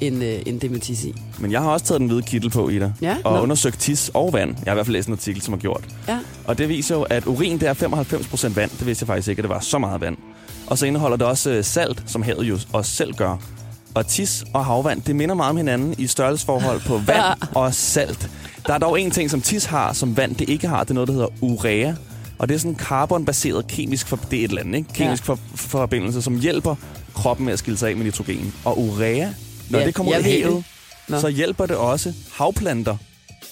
end, 0.02 0.24
øh, 0.24 0.40
end 0.46 0.60
det 0.60 0.72
med 0.72 0.80
tis 0.80 1.06
i. 1.06 1.14
Men 1.40 1.52
jeg 1.52 1.62
har 1.62 1.70
også 1.70 1.86
taget 1.86 2.00
den 2.00 2.08
hvide 2.08 2.22
kittel 2.22 2.50
på, 2.50 2.70
Ida. 2.70 2.92
Ja, 3.02 3.18
og 3.24 3.34
nå. 3.34 3.42
undersøgt 3.42 3.80
tis 3.80 4.12
og 4.14 4.34
vand. 4.34 4.50
Jeg 4.50 4.64
har 4.66 4.72
i 4.72 4.76
hvert 4.76 4.86
fald 4.86 4.96
læst 4.96 5.08
en 5.08 5.14
artikel, 5.14 5.42
som 5.42 5.54
har 5.54 5.60
gjort. 5.60 5.84
Ja. 6.08 6.20
Og 6.46 6.58
det 6.58 6.70
viser 6.70 6.96
jo, 6.96 7.02
at 7.02 7.28
urin 7.28 7.60
det 7.60 7.68
er 7.68 7.74
95% 7.74 8.56
vand. 8.56 8.72
Det 8.80 8.86
vidste 8.86 9.04
jeg 9.04 9.08
faktisk 9.08 9.28
ikke, 9.28 9.40
at 9.40 9.44
det 9.44 9.50
var 9.50 9.60
så 9.60 9.78
meget 9.80 10.02
vand. 10.02 10.18
Og 10.68 10.78
så 10.78 10.86
indeholder 10.86 11.18
det 11.18 11.28
også 11.28 11.50
øh, 11.50 11.64
salt, 11.64 12.04
som 12.06 12.22
havet 12.22 12.44
jo 12.50 12.60
også 12.74 12.92
selv 12.92 13.14
gør. 13.14 13.38
Og 13.94 14.08
tis 14.08 14.44
og 14.54 14.66
havvand, 14.66 15.02
det 15.02 15.16
minder 15.16 15.36
meget 15.36 15.50
om 15.50 15.58
hinanden 15.58 15.96
i 15.98 16.08
størrelsesforhold 16.08 16.82
på 16.82 16.98
vand 16.98 17.40
og 17.56 17.74
salt. 17.74 18.30
Der 18.68 18.74
er 18.74 18.78
dog 18.78 19.02
en 19.02 19.12
ting, 19.12 19.32
som 19.32 19.42
tis 19.42 19.66
har, 19.66 19.94
som 19.94 20.18
vand 20.18 20.36
det 20.36 20.50
ikke 20.50 20.68
har. 20.68 20.84
Det 20.84 20.90
er 20.90 20.94
noget, 20.94 21.08
der 21.08 21.14
hedder 21.14 21.28
urea. 21.42 21.94
Og 22.40 22.50
det 22.50 22.56
er 22.56 22.60
sådan 22.60 22.72
en 22.72 22.78
carbonbaseret 22.80 23.68
kemisk 23.68 24.08
for, 24.08 24.16
det 24.32 24.40
er 24.40 24.44
et 24.46 24.50
eller 24.50 24.62
andet, 24.62 24.78
ikke? 24.78 24.94
Kemisk 24.94 25.24
for, 25.26 25.40
forbindelse, 25.56 26.22
som 26.22 26.40
hjælper 26.40 26.76
kroppen 27.16 27.46
med 27.46 27.54
at 27.54 27.60
skille 27.60 27.78
sig 27.78 27.90
af 27.90 27.96
med 27.96 28.06
nitrogen. 28.06 28.54
Og 28.66 28.80
urea, 28.80 29.28
når 29.70 29.80
Ja, 29.80 29.86
det 29.86 29.96
kommer 29.96 30.12
ud 30.14 30.20
i 30.20 30.24
havet. 30.24 30.64
Nå. 31.08 31.20
så 31.20 31.28
hjælper 31.28 31.66
det 31.66 31.76
også 31.76 32.14
havplanter 32.34 32.98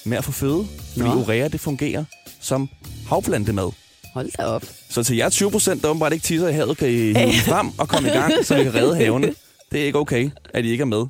med 0.05 0.17
at 0.17 0.23
få 0.23 0.31
føde. 0.31 0.67
Fordi 0.97 1.09
Nå. 1.09 1.15
urea, 1.15 1.47
det 1.47 1.59
fungerer 1.59 2.03
som 2.41 2.69
havplantemad. 3.09 3.69
Hold 4.13 4.29
da 4.37 4.43
op. 4.43 4.63
Så 4.89 5.03
til 5.03 5.15
jer 5.15 5.29
20 5.29 5.51
procent, 5.51 5.81
der 5.81 5.87
åbenbart 5.89 6.13
ikke 6.13 6.23
tisser 6.23 6.47
i 6.47 6.53
havet, 6.53 6.77
kan 6.77 6.87
I 6.87 6.91
hive 7.19 7.33
frem 7.45 7.67
og 7.77 7.87
komme 7.87 8.09
i 8.09 8.11
gang, 8.11 8.33
så 8.43 8.55
vi 8.57 8.63
kan 8.63 8.75
redde 8.75 8.95
havene. 8.95 9.33
Det 9.75 9.81
er 9.81 9.85
ikke 9.85 9.99
okay, 9.99 10.29
at 10.53 10.65
I 10.65 10.69
ikke 10.69 10.81
er 10.81 10.85
med. 10.85 11.05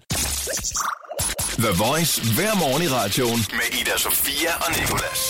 The 1.57 1.73
Voice 1.83 2.21
hver 2.35 2.59
morgen 2.59 2.83
i 2.83 2.87
radioen 2.87 3.39
med 3.51 3.79
Ida 3.81 3.97
Sofia 3.97 4.49
og 4.65 4.79
Nikolas. 4.79 5.21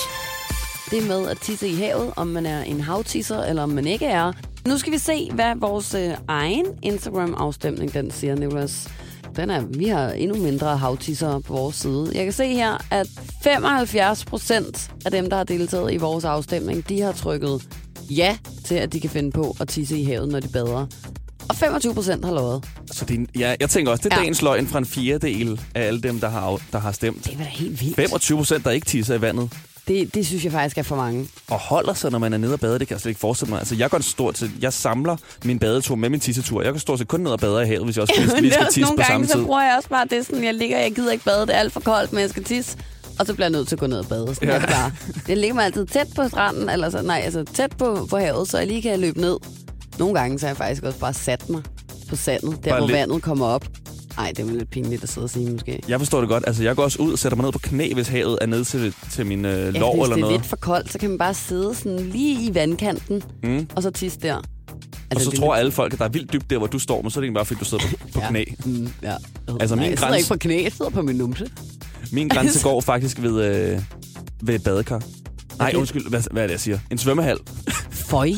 Det 0.92 1.08
med 1.08 1.30
at 1.30 1.38
tisse 1.42 1.68
i 1.68 1.76
havet, 1.76 2.14
om 2.16 2.28
man 2.28 2.46
er 2.46 2.64
en 2.64 2.82
havtisser, 2.82 3.44
eller 3.44 3.64
om 3.64 3.70
man 3.70 3.88
ikke 3.88 4.06
er. 4.06 4.34
Nu 4.68 4.78
skal 4.78 4.94
vi 4.94 4.98
se, 4.98 5.32
hvad 5.32 5.56
vores 5.56 5.94
øh, 5.94 6.12
egen 6.28 6.66
Instagram-afstemning 6.84 7.94
den 7.94 8.12
siger, 8.12 8.36
Nicolas. 8.36 8.90
Den 9.36 9.50
er, 9.50 9.62
vi 9.62 9.88
har 9.88 10.10
endnu 10.12 10.38
mindre 10.38 10.78
havtisser 10.78 11.40
på 11.40 11.54
vores 11.54 11.76
side. 11.76 12.12
Jeg 12.14 12.24
kan 12.24 12.34
se 12.34 12.54
her, 12.54 12.78
at 12.92 13.08
75 13.44 14.26
procent 14.26 14.92
af 15.06 15.12
dem, 15.12 15.30
der 15.30 15.38
har 15.38 15.44
deltaget 15.44 15.94
i 15.94 15.98
vores 15.98 16.26
afstemning, 16.26 16.90
de 16.90 17.02
har 17.02 17.12
trykket 17.12 17.62
ja 18.10 18.38
til, 18.66 18.76
at 18.76 18.94
de 18.94 19.00
kan 19.00 19.10
finde 19.10 19.32
på 19.32 19.56
at 19.60 19.68
tisse 19.68 19.98
i 19.98 20.04
havet, 20.04 20.30
når 20.30 20.40
de 20.40 20.48
bader. 20.48 20.88
Og 21.50 21.56
25 21.56 21.94
procent 21.94 22.25
har 22.25 22.33
lovet. 22.33 22.63
Så 22.92 23.06
det 23.06 23.13
er, 23.13 23.19
en- 23.19 23.27
ja, 23.39 23.56
jeg 23.59 23.69
tænker 23.69 23.92
også, 23.92 24.03
det 24.03 24.12
er 24.13 24.15
Ja. 24.15 24.21
dagens 24.21 24.42
løgn 24.42 24.68
fra 24.68 24.80
en 24.80 24.86
fjerdedel 24.86 25.62
af 25.75 25.81
alle 25.88 26.01
dem, 26.01 26.19
der 26.19 26.30
har, 26.30 26.59
der 26.71 26.80
har 26.80 26.92
stemt. 26.92 27.25
Det 27.25 27.33
er 27.33 27.38
da 27.38 27.44
helt 27.44 27.81
vildt. 27.81 27.95
25 27.95 28.38
procent, 28.38 28.65
der 28.65 28.71
ikke 28.71 28.86
tisser 28.88 29.15
i 29.15 29.21
vandet. 29.21 29.50
Det, 29.88 30.13
det 30.15 30.27
synes 30.27 30.44
jeg 30.44 30.51
faktisk 30.51 30.77
er 30.77 30.83
for 30.83 30.95
mange. 30.95 31.27
Og 31.50 31.59
holder 31.59 31.94
sig, 31.94 32.12
når 32.12 32.19
man 32.19 32.33
er 32.33 32.38
nede 32.38 32.53
og 32.53 32.59
bader, 32.59 32.77
det 32.77 32.88
kan 32.88 32.95
jeg 32.95 33.01
slet 33.01 33.09
ikke 33.09 33.19
forestille 33.19 33.50
mig. 33.50 33.59
Altså, 33.59 33.75
jeg 33.75 33.89
går 33.89 34.00
stort 34.00 34.38
set, 34.38 34.51
jeg 34.62 34.74
samler 34.74 35.18
min 35.44 35.59
badetur 35.59 35.95
med 35.95 36.09
min 36.09 36.19
tissetur. 36.19 36.62
Jeg 36.62 36.74
kan 36.74 36.80
stort 36.80 37.00
set 37.00 37.07
kun 37.07 37.19
ned 37.19 37.31
og 37.31 37.39
bade 37.39 37.63
i 37.63 37.65
havet, 37.65 37.83
hvis 37.86 37.95
jeg 37.95 38.01
også 38.01 38.13
Men 38.36 38.44
lige 38.44 38.53
skal 38.59 38.65
tisse 38.65 38.81
nogle 38.81 38.98
på 38.98 39.03
samme 39.03 39.13
gange, 39.13 39.25
tid. 39.27 39.33
så 39.33 39.45
bruger 39.45 39.62
jeg 39.63 39.75
også 39.77 39.89
bare 39.89 40.06
det 40.09 40.25
sådan, 40.25 40.44
jeg 40.44 40.53
ligger, 40.53 40.80
jeg 40.80 40.91
gider 40.95 41.12
ikke 41.12 41.25
bade, 41.25 41.41
det 41.41 41.56
er 41.56 41.59
alt 41.59 41.74
for 41.74 41.80
koldt, 41.80 42.13
men 42.13 42.21
jeg 42.21 42.30
skal 42.30 42.44
tisse. 42.44 42.77
Og 43.19 43.25
så 43.25 43.33
bliver 43.33 43.45
jeg 43.45 43.51
nødt 43.51 43.68
til 43.68 43.75
at 43.75 43.80
gå 43.80 43.88
ned 43.88 43.98
og 44.00 44.07
bade. 44.07 44.36
Sådan 44.36 44.50
Ja. 44.50 44.59
det 44.59 44.69
bare. 44.69 44.91
Jeg 45.27 45.38
ligger 45.38 45.53
mig 45.56 45.65
altid 45.65 45.86
tæt 45.86 46.07
på 46.15 46.27
stranden, 46.27 46.69
eller 46.69 46.89
så, 46.89 47.01
nej, 47.01 47.21
altså 47.25 47.44
tæt 47.53 47.71
på, 47.77 48.07
på 48.09 48.18
havet, 48.18 48.48
så 48.50 48.57
jeg 48.57 48.68
lige 48.68 48.81
kan 48.81 49.00
løbe 49.00 49.21
ned. 49.21 49.38
Nogle 50.00 50.19
gange 50.19 50.39
så 50.39 50.45
har 50.45 50.50
jeg 50.50 50.57
faktisk 50.57 50.83
også 50.83 51.00
bare 51.00 51.13
sat 51.13 51.50
mig 51.50 51.62
på 52.09 52.15
sandet, 52.15 52.63
der 52.63 52.69
Bare 52.69 52.80
hvor 52.80 52.88
lidt. 52.88 52.97
vandet 52.97 53.21
kommer 53.21 53.45
op. 53.45 53.65
Nej, 54.18 54.31
det 54.38 54.39
er 54.50 54.51
lidt 54.51 54.69
pinligt 54.69 55.03
at 55.03 55.10
sidde 55.10 55.25
og 55.25 55.29
sige 55.29 55.51
måske. 55.51 55.79
Jeg 55.88 56.00
forstår 56.00 56.20
det 56.20 56.29
godt. 56.29 56.43
Altså, 56.48 56.63
jeg 56.63 56.75
går 56.75 56.84
også 56.84 57.01
ud 57.01 57.12
og 57.12 57.20
sætter 57.20 57.36
mig 57.36 57.43
ned 57.43 57.51
på 57.51 57.60
knæ, 57.60 57.93
hvis 57.93 58.08
havet 58.08 58.38
er 58.41 58.46
nede 58.46 58.63
til, 58.63 58.93
til 59.12 59.25
min 59.25 59.46
øh, 59.46 59.51
Ja, 59.51 59.79
lår 59.79 59.93
hvis 59.96 60.03
eller 60.03 60.05
det 60.05 60.12
er 60.12 60.17
noget. 60.25 60.31
lidt 60.39 60.46
for 60.46 60.55
koldt, 60.55 60.91
så 60.91 61.00
kan 61.00 61.10
man 61.10 61.17
bare 61.17 61.34
sidde 61.34 61.75
sådan 61.75 62.00
lige 62.00 62.43
i 62.50 62.55
vandkanten, 62.55 63.24
Mm. 63.43 63.67
og 63.75 63.84
så 63.84 63.89
tisse 63.91 64.20
der. 64.22 64.36
Og 64.36 64.43
Altså, 65.12 65.25
så 65.25 65.31
det 65.31 65.38
er 65.38 65.41
tror 65.41 65.53
lidt- 65.55 65.60
alle 65.60 65.72
folk, 65.72 65.93
at 65.93 66.00
der 66.00 66.05
er 66.05 66.10
vildt 66.10 66.34
dybt 66.34 66.50
der, 66.50 66.58
hvor 66.58 66.67
du 66.67 66.79
står, 66.79 67.01
men 67.01 67.12
så 67.12 67.20
er 67.20 67.22
det 67.22 67.25
egentlig 67.25 67.38
bare, 67.38 67.46
fordi 67.46 67.60
du 67.60 67.65
sidder 67.65 67.84
på, 67.88 67.98
på 68.13 68.20
Ja. 68.24 68.29
knæ. 68.29 68.43
Mm, 68.65 68.89
ja. 69.03 69.15
Altså, 69.60 69.75
Nej, 69.75 69.84
min 69.84 69.89
jeg 69.89 69.98
sidder 69.98 70.12
grænse- 70.12 70.17
ikke 70.17 70.27
på 70.27 70.36
knæ, 70.38 70.63
jeg 70.63 70.72
sidder 70.72 70.91
på 70.91 71.01
min 71.01 71.15
numse. 71.15 71.50
Min 72.12 72.27
grænse 72.27 72.63
går 72.70 72.81
faktisk 72.81 73.22
ved, 73.22 73.43
øh, 73.46 73.81
ved 74.41 74.55
et 74.55 74.63
badekar. 74.63 75.01
Nej, 75.60 75.67
Okay. 75.67 75.77
undskyld, 75.77 76.10
hvad, 76.10 76.22
hvad 76.31 76.43
er 76.43 76.48
det, 76.48 76.51
jeg 76.53 76.60
siger? 76.60 76.79
En 76.91 76.98
svømmehal. 76.98 77.38
Føj. 77.91 78.31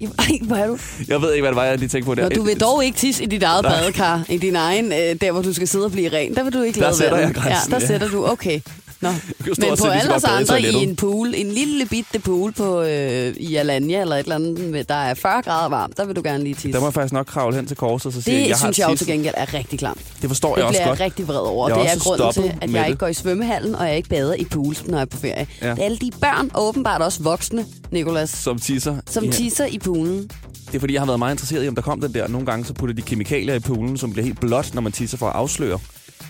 Ej, 0.00 0.38
hvor 0.42 0.56
er 0.56 0.66
du? 0.66 0.78
Jeg 1.08 1.22
ved 1.22 1.32
ikke, 1.32 1.42
hvad 1.42 1.50
det 1.50 1.56
var, 1.56 1.64
jeg 1.64 1.78
lige 1.78 1.88
tænkte 1.88 2.06
på 2.06 2.14
der. 2.14 2.22
Når 2.22 2.28
du 2.28 2.42
vil 2.42 2.60
dog 2.60 2.84
ikke 2.84 2.98
tisse 2.98 3.22
i 3.22 3.26
dit 3.26 3.42
eget 3.42 3.62
Nej. 3.62 3.72
badekar, 3.80 4.24
i 4.28 4.38
din 4.38 4.56
egen, 4.56 4.92
øh, 4.92 4.98
der 5.20 5.32
hvor 5.32 5.42
du 5.42 5.52
skal 5.52 5.68
sidde 5.68 5.84
og 5.84 5.92
blive 5.92 6.08
ren, 6.12 6.34
der 6.34 6.42
vil 6.44 6.52
du 6.52 6.62
ikke 6.62 6.80
Der 6.80 6.86
lade 6.86 6.96
sætter 6.96 7.16
vandet. 7.16 7.34
jeg 7.34 7.42
grænsen, 7.42 7.70
Ja, 7.72 7.76
der 7.76 7.82
ja. 7.82 7.86
sætter 7.86 8.08
du, 8.08 8.26
okay. 8.26 8.60
Nå. 9.00 9.08
Men 9.58 9.76
på 9.78 9.86
alle 9.86 10.14
os 10.14 10.24
andre 10.24 10.60
i 10.62 10.74
en 10.74 10.96
pool, 10.96 11.34
en 11.36 11.50
lille 11.52 11.86
bitte 11.86 12.18
pool 12.18 12.52
på, 12.52 12.82
øh, 12.82 13.34
i 13.36 13.54
Alanya 13.56 14.00
eller 14.00 14.16
et 14.16 14.20
eller 14.22 14.34
andet, 14.34 14.88
der 14.88 14.94
er 14.94 15.14
40 15.14 15.42
grader 15.42 15.68
varmt, 15.68 15.96
der 15.96 16.04
vil 16.04 16.16
du 16.16 16.20
gerne 16.24 16.44
lige 16.44 16.54
tisse. 16.54 16.72
Der 16.72 16.80
må 16.80 16.86
jeg 16.86 16.94
faktisk 16.94 17.12
nok 17.12 17.26
kravle 17.26 17.56
hen 17.56 17.66
til 17.66 17.76
korset 17.76 18.06
og 18.06 18.12
så 18.12 18.22
sige, 18.22 18.40
det 18.42 18.48
jeg 18.48 18.56
synes 18.58 18.76
har 18.76 18.82
jeg 18.84 18.88
jo 18.90 18.94
tisset. 18.94 19.06
til 19.06 19.14
gengæld 19.14 19.34
er 19.36 19.54
rigtig 19.54 19.78
klamt. 19.78 20.00
Det 20.22 20.30
forstår 20.30 20.54
Det 20.54 20.58
jeg 20.60 20.66
også 20.66 20.78
bliver 20.78 20.88
godt. 20.88 20.98
jeg 20.98 21.04
rigtig 21.06 21.28
vred 21.28 21.36
over. 21.36 21.68
Jeg 21.68 21.76
Det 21.78 21.86
er 21.86 21.94
også 21.94 22.04
grunden 22.04 22.32
til, 22.32 22.58
at 22.62 22.72
jeg 22.72 22.80
det. 22.82 22.88
ikke 22.88 22.98
går 22.98 23.06
i 23.06 23.14
svømmehallen, 23.14 23.74
og 23.74 23.88
jeg 23.88 23.96
ikke 23.96 24.08
bader 24.08 24.34
i 24.34 24.44
pools, 24.44 24.86
når 24.86 24.98
jeg 24.98 25.02
er 25.02 25.06
på 25.06 25.16
ferie. 25.16 25.46
Ja. 25.62 25.70
Det 25.70 25.78
er 25.78 25.84
alle 25.84 25.96
de 25.98 26.10
børn, 26.20 26.50
og 26.54 26.68
åbenbart 26.68 27.02
også 27.02 27.22
voksne, 27.22 27.66
Nicolas, 27.90 28.30
Som 28.30 28.58
tisser. 28.58 28.96
som 29.10 29.24
Ja. 29.24 29.30
tisser 29.30 29.66
i 29.66 29.78
poolen. 29.78 30.30
Det 30.66 30.74
er 30.74 30.80
fordi, 30.80 30.92
jeg 30.94 31.00
har 31.00 31.06
været 31.06 31.18
meget 31.18 31.34
interesseret 31.34 31.64
i, 31.64 31.68
om 31.68 31.74
der 31.74 31.82
kom 31.82 32.00
den 32.00 32.14
der. 32.14 32.28
Nogle 32.28 32.46
gange 32.46 32.64
så 32.64 32.72
putter 32.72 32.94
de 32.94 33.02
kemikalier 33.02 33.54
i 33.54 33.58
poolen, 33.60 33.98
som 33.98 34.12
bliver 34.12 34.24
helt 34.24 34.40
blåt, 34.40 34.74
når 34.74 34.82
man 34.82 34.92
tisser 34.92 35.18
for 35.18 35.26
at 35.28 35.34
afsløre 35.36 35.78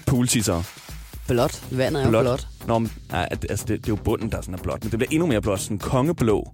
pooltissere. 0.06 0.62
Blåt. 1.28 1.62
Vandet 1.70 2.00
er 2.00 2.04
jo 2.04 2.10
Blåt. 2.10 2.22
blåt. 2.24 2.46
Nå, 2.66 2.78
men, 2.78 2.92
nej, 3.10 3.28
altså, 3.30 3.66
det, 3.68 3.78
det, 3.78 3.86
er 3.86 3.92
jo 3.92 3.96
bunden, 3.96 4.30
der 4.30 4.40
sådan 4.40 4.54
er 4.54 4.58
blåt. 4.58 4.84
Men 4.84 4.90
det 4.90 4.98
bliver 4.98 5.10
endnu 5.12 5.26
mere 5.26 5.40
blåt. 5.40 5.60
Sådan 5.60 5.78
kongeblå 5.78 6.52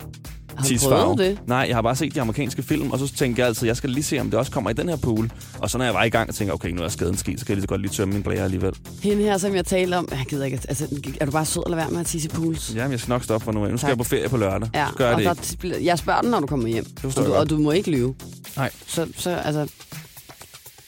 Har 0.56 0.68
du 0.68 0.74
prøvet 0.88 1.18
det? 1.18 1.38
Nej, 1.46 1.64
jeg 1.68 1.76
har 1.76 1.82
bare 1.82 1.96
set 1.96 2.14
de 2.14 2.20
amerikanske 2.20 2.62
film, 2.62 2.90
og 2.90 2.98
så 2.98 3.14
tænker 3.14 3.42
jeg 3.42 3.48
altid, 3.48 3.66
jeg 3.66 3.76
skal 3.76 3.90
lige 3.90 4.04
se, 4.04 4.18
om 4.20 4.30
det 4.30 4.38
også 4.38 4.52
kommer 4.52 4.70
i 4.70 4.72
den 4.72 4.88
her 4.88 4.96
pool. 4.96 5.30
Og 5.58 5.70
så 5.70 5.78
når 5.78 5.84
jeg 5.84 5.94
var 5.94 6.04
i 6.04 6.08
gang, 6.08 6.28
og 6.28 6.34
tænker, 6.34 6.54
okay, 6.54 6.68
nu 6.70 6.82
er 6.82 6.88
skaden 6.88 7.16
sket, 7.16 7.40
så 7.40 7.46
kan 7.46 7.52
jeg 7.52 7.56
lige 7.56 7.62
så 7.62 7.68
godt 7.68 7.80
lige 7.80 7.90
tømme 7.90 8.14
min 8.14 8.22
blære 8.22 8.44
alligevel. 8.44 8.74
Hende 9.02 9.22
her, 9.22 9.38
som 9.38 9.54
jeg 9.54 9.64
talte 9.64 9.94
om, 9.94 10.08
jeg 10.10 10.24
gider 10.28 10.44
ikke, 10.44 10.60
altså, 10.68 10.86
er 11.20 11.24
du 11.24 11.30
bare 11.32 11.44
sød 11.44 11.62
lade 11.66 11.76
være 11.76 11.90
med 11.90 12.00
at 12.00 12.06
tisse 12.06 12.28
i 12.28 12.30
pools? 12.34 12.74
Jamen, 12.74 12.92
jeg 12.92 13.00
skal 13.00 13.10
nok 13.10 13.24
stoppe 13.24 13.44
for 13.44 13.52
nu. 13.52 13.60
Nu 13.60 13.66
skal 13.66 13.78
Tak. 13.78 13.88
jeg 13.88 13.98
på 13.98 14.04
ferie 14.04 14.28
på 14.28 14.36
lørdag. 14.36 14.68
Ja, 14.74 14.86
så 14.90 14.94
gør 14.96 15.04
jeg 15.06 15.28
og 15.28 15.36
det 15.36 15.62
der 15.62 15.66
ikke. 15.74 15.84
jeg 15.86 15.98
spørger 15.98 16.20
den, 16.20 16.30
når 16.30 16.40
du 16.40 16.46
kommer 16.46 16.68
hjem. 16.68 16.86
og, 17.04 17.16
du, 17.16 17.22
jeg 17.22 17.32
og 17.32 17.50
du 17.50 17.58
må 17.58 17.70
ikke 17.70 17.90
lyve. 17.90 18.14
Nej. 18.56 18.70
Så, 18.86 19.06
så 19.16 19.30
altså, 19.30 19.68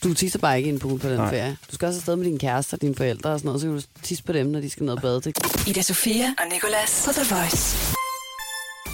Du 0.04 0.14
tisser 0.14 0.38
bare 0.38 0.56
ikke 0.58 0.70
i 0.70 0.73
en 0.73 0.78
pool 0.78 0.99
på 0.99 1.08
den 1.08 1.16
Nej. 1.16 1.30
ferie. 1.30 1.56
Du 1.70 1.75
skal 1.75 1.87
også 1.87 1.99
afsted 1.99 2.16
med 2.16 2.25
dine 2.25 2.38
kærester 2.38 2.76
og 2.76 2.82
dine 2.82 2.94
forældre 2.94 3.30
og 3.30 3.38
sådan 3.38 3.46
noget, 3.46 3.61
så 3.61 3.66
kan 3.66 3.76
du 3.76 3.82
tisse 4.02 4.25
på 4.25 4.32
dem, 4.32 4.46
når 4.46 4.61
de 4.61 4.70
skal 4.70 4.84
ned 4.84 4.92
og 4.92 5.00
bade. 5.02 5.20
Det. 5.20 5.66
Ida 5.68 5.82
Sofia 5.82 6.25
og 6.38 6.44
Nicolas 6.52 7.02
på 7.06 7.12
The 7.12 7.34
Voice. 7.34 7.76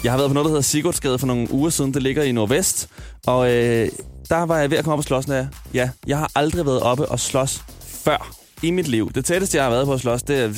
Jeg 0.03 0.11
har 0.11 0.17
været 0.17 0.29
på 0.29 0.33
noget, 0.33 0.45
der 0.45 0.49
hedder 0.49 0.61
Sigurdsgade 0.61 1.19
for 1.19 1.27
nogle 1.27 1.51
uger 1.51 1.69
siden. 1.69 1.93
Det 1.93 2.03
ligger 2.03 2.23
i 2.23 2.31
Nordvest. 2.31 2.87
Og 3.27 3.51
øh, 3.51 3.89
der 4.29 4.43
var 4.43 4.57
jeg 4.59 4.71
ved 4.71 4.77
at 4.77 4.83
komme 4.83 4.93
op 4.93 4.99
og 4.99 5.03
slås. 5.03 5.27
når 5.27 5.35
jeg- 5.35 5.47
Ja, 5.73 5.89
jeg 6.07 6.17
har 6.17 6.31
aldrig 6.35 6.65
været 6.65 6.79
oppe 6.81 7.05
og 7.09 7.19
slås 7.19 7.61
før 7.81 8.35
i 8.63 8.71
mit 8.71 8.87
liv. 8.87 9.11
Det 9.15 9.25
tætteste, 9.25 9.57
jeg 9.57 9.63
har 9.65 9.71
været 9.71 9.85
på 9.85 9.93
at 9.93 9.99
slås, 10.01 10.23
det 10.23 10.39
er 10.39 10.53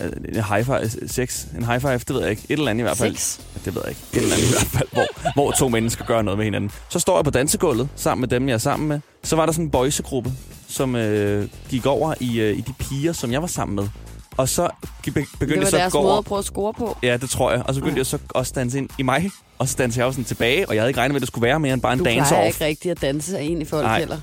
en 0.00 0.44
high 0.44 0.64
five, 0.64 0.90
sex. 1.08 1.44
En 1.58 1.64
high 1.64 1.80
five, 1.80 1.98
det 1.98 2.08
ved 2.10 2.20
jeg 2.20 2.30
ikke. 2.30 2.42
Et 2.48 2.52
eller 2.58 2.70
andet 2.70 2.80
i 2.80 2.82
hvert 2.82 2.96
fald. 2.96 3.16
Sex? 3.16 3.38
Ja, 3.54 3.60
det 3.64 3.74
ved 3.74 3.82
jeg 3.84 3.90
ikke. 3.90 4.00
Et 4.12 4.22
eller 4.22 4.34
andet 4.34 4.46
i 4.46 4.50
hvert 4.50 4.62
fald, 4.66 4.88
hvor, 4.92 5.06
hvor 5.34 5.50
to 5.50 5.68
mennesker 5.68 6.04
gør 6.04 6.22
noget 6.22 6.38
med 6.38 6.44
hinanden. 6.44 6.70
Så 6.88 6.98
står 6.98 7.16
jeg 7.18 7.24
på 7.24 7.30
dansegulvet 7.30 7.88
sammen 7.96 8.20
med 8.20 8.28
dem, 8.28 8.48
jeg 8.48 8.54
er 8.54 8.58
sammen 8.58 8.88
med. 8.88 9.00
Så 9.22 9.36
var 9.36 9.46
der 9.46 9.52
sådan 9.52 9.64
en 9.64 9.70
boysegruppe, 9.70 10.32
som 10.68 10.96
øh, 10.96 11.48
gik 11.68 11.86
over 11.86 12.14
i, 12.20 12.40
øh, 12.40 12.58
i 12.58 12.60
de 12.60 12.72
piger, 12.78 13.12
som 13.12 13.32
jeg 13.32 13.40
var 13.40 13.48
sammen 13.48 13.76
med. 13.76 13.88
Og 14.36 14.48
så 14.48 14.68
be- 15.04 15.10
begyndte 15.12 15.26
Det 15.40 15.50
jeg 15.50 15.58
var 15.60 15.64
så 15.70 15.76
at 15.76 15.80
deres 15.80 15.92
gå 15.92 16.00
måde 16.02 16.10
over. 16.12 16.18
at 16.18 16.24
prøve 16.24 16.38
at 16.38 16.44
score 16.44 16.72
på. 16.72 16.96
Ja, 17.02 17.16
det 17.16 17.30
tror 17.30 17.50
jeg. 17.52 17.62
Og 17.66 17.74
så 17.74 17.80
begyndte 17.80 17.96
Ja. 17.96 18.00
jeg 18.00 18.06
så 18.06 18.18
også 18.28 18.50
at 18.50 18.54
danse 18.54 18.78
ind 18.78 18.88
i 18.98 19.02
mig. 19.02 19.30
Og 19.58 19.68
så 19.68 19.74
dansede 19.78 20.00
jeg 20.00 20.06
jo 20.06 20.12
sådan 20.12 20.24
tilbage, 20.24 20.68
og 20.68 20.74
jeg 20.74 20.82
havde 20.82 20.90
ikke 20.90 21.00
regnet 21.00 21.12
med, 21.12 21.16
at 21.18 21.20
det 21.20 21.28
skulle 21.28 21.46
være 21.46 21.60
mere 21.60 21.72
end 21.72 21.82
bare 21.82 21.92
en 21.92 21.98
Du 21.98 22.04
dance 22.04 22.28
plejer 22.28 22.46
ikke 22.46 22.64
rigtigt 22.64 22.92
at 22.92 23.00
danse 23.00 23.42
ind 23.44 23.62
i 23.62 23.64
folk 23.64 23.84
Nej. 23.84 23.98
heller. 23.98 24.18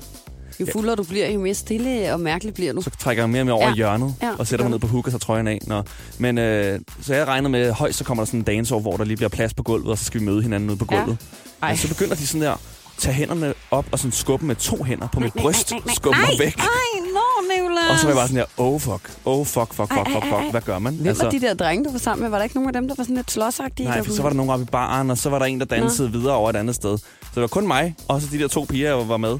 Jo 0.60 0.66
fuldere 0.72 0.96
du 0.96 1.02
bliver, 1.02 1.28
jo 1.30 1.40
mere 1.40 1.54
stille 1.54 2.12
og 2.12 2.20
mærkeligt 2.20 2.54
bliver 2.54 2.72
du. 2.72 2.82
Så 2.82 2.90
trækker 3.00 3.22
jeg 3.22 3.30
mere 3.30 3.42
og 3.42 3.46
mere 3.46 3.54
over 3.54 3.66
Ja. 3.66 3.72
i 3.72 3.76
hjørnet, 3.76 4.14
Ja, 4.22 4.30
og 4.38 4.46
sætter 4.46 4.64
mig 4.64 4.70
ned 4.70 4.78
på 4.78 4.86
hook, 4.86 5.06
og 5.06 5.12
så 5.12 5.18
trøjen 5.18 5.48
af. 5.48 5.58
Nå. 5.66 5.82
Men 6.18 6.38
øh, 6.38 6.80
så 7.02 7.14
jeg 7.14 7.26
regner 7.28 7.48
med, 7.48 7.72
højst 7.72 7.98
så 7.98 8.04
kommer 8.04 8.22
der 8.24 8.26
sådan 8.26 8.40
en 8.40 8.44
dance 8.44 8.74
hvor 8.74 8.96
der 8.96 9.04
lige 9.04 9.16
bliver 9.16 9.28
plads 9.28 9.54
på 9.54 9.62
gulvet, 9.62 9.88
og 9.90 9.98
så 9.98 10.04
skal 10.04 10.20
vi 10.20 10.24
møde 10.26 10.42
hinanden 10.42 10.70
ude 10.70 10.78
på 10.78 10.86
Ja. 10.90 10.96
gulvet. 10.98 11.18
Ej. 11.62 11.70
Og 11.72 11.78
så 11.78 11.88
begynder 11.88 12.14
de 12.14 12.26
sådan 12.26 12.40
der, 12.42 12.56
tage 12.98 13.14
hænderne 13.14 13.54
op 13.70 13.86
og 13.92 13.98
sådan 13.98 14.12
skubbe 14.12 14.46
med 14.46 14.56
to 14.56 14.82
hænder 14.84 15.08
på 15.12 15.20
mit 15.20 15.32
bryst, 15.32 15.72
skubbe 15.94 16.18
mig 16.20 16.30
væk. 16.38 16.56
Ej, 16.58 16.64
nå, 17.12 17.54
Nicolas. 17.56 17.90
Og 17.90 17.98
så 17.98 18.04
var 18.06 18.10
jeg 18.10 18.16
bare 18.16 18.28
sådan 18.28 18.40
der, 18.40 18.44
oh 18.56 18.80
fuck, 18.80 19.10
oh 19.24 19.46
fuck, 19.46 19.74
fuck, 19.74 19.88
fuck, 19.92 20.08
fuck, 20.12 20.24
fuck, 20.24 20.50
hvad 20.50 20.60
gør 20.60 20.78
man? 20.78 20.94
Hvem 20.94 21.16
var 21.22 21.30
de 21.30 21.40
der 21.40 21.54
drenge, 21.54 21.84
du 21.84 21.90
var 21.90 21.98
sammen 21.98 22.22
med? 22.22 22.30
Var 22.30 22.36
der 22.38 22.42
ikke 22.42 22.54
nogen 22.56 22.68
af 22.68 22.72
dem, 22.72 22.88
der 22.88 22.94
var 22.98 23.04
sådan 23.04 23.16
lidt 23.16 23.30
slåsagtige? 23.30 23.86
Nej, 23.88 24.02
for 24.02 24.12
så 24.12 24.22
var 24.22 24.28
der 24.28 24.36
nogen 24.36 24.50
oppe 24.50 24.62
i 24.62 24.68
baren, 24.72 25.10
og 25.10 25.18
så 25.18 25.30
var 25.30 25.38
der 25.38 25.46
en, 25.46 25.58
der 25.60 25.66
dansede 25.66 26.12
videre 26.12 26.34
over 26.34 26.50
et 26.50 26.56
andet 26.56 26.74
sted. 26.74 26.98
Så 26.98 27.30
det 27.34 27.40
var 27.40 27.46
kun 27.46 27.66
mig, 27.66 27.94
og 28.08 28.20
så 28.20 28.28
de 28.32 28.38
der 28.38 28.48
to 28.48 28.66
piger, 28.68 28.96
jeg 28.96 29.08
var 29.08 29.16
med. 29.16 29.38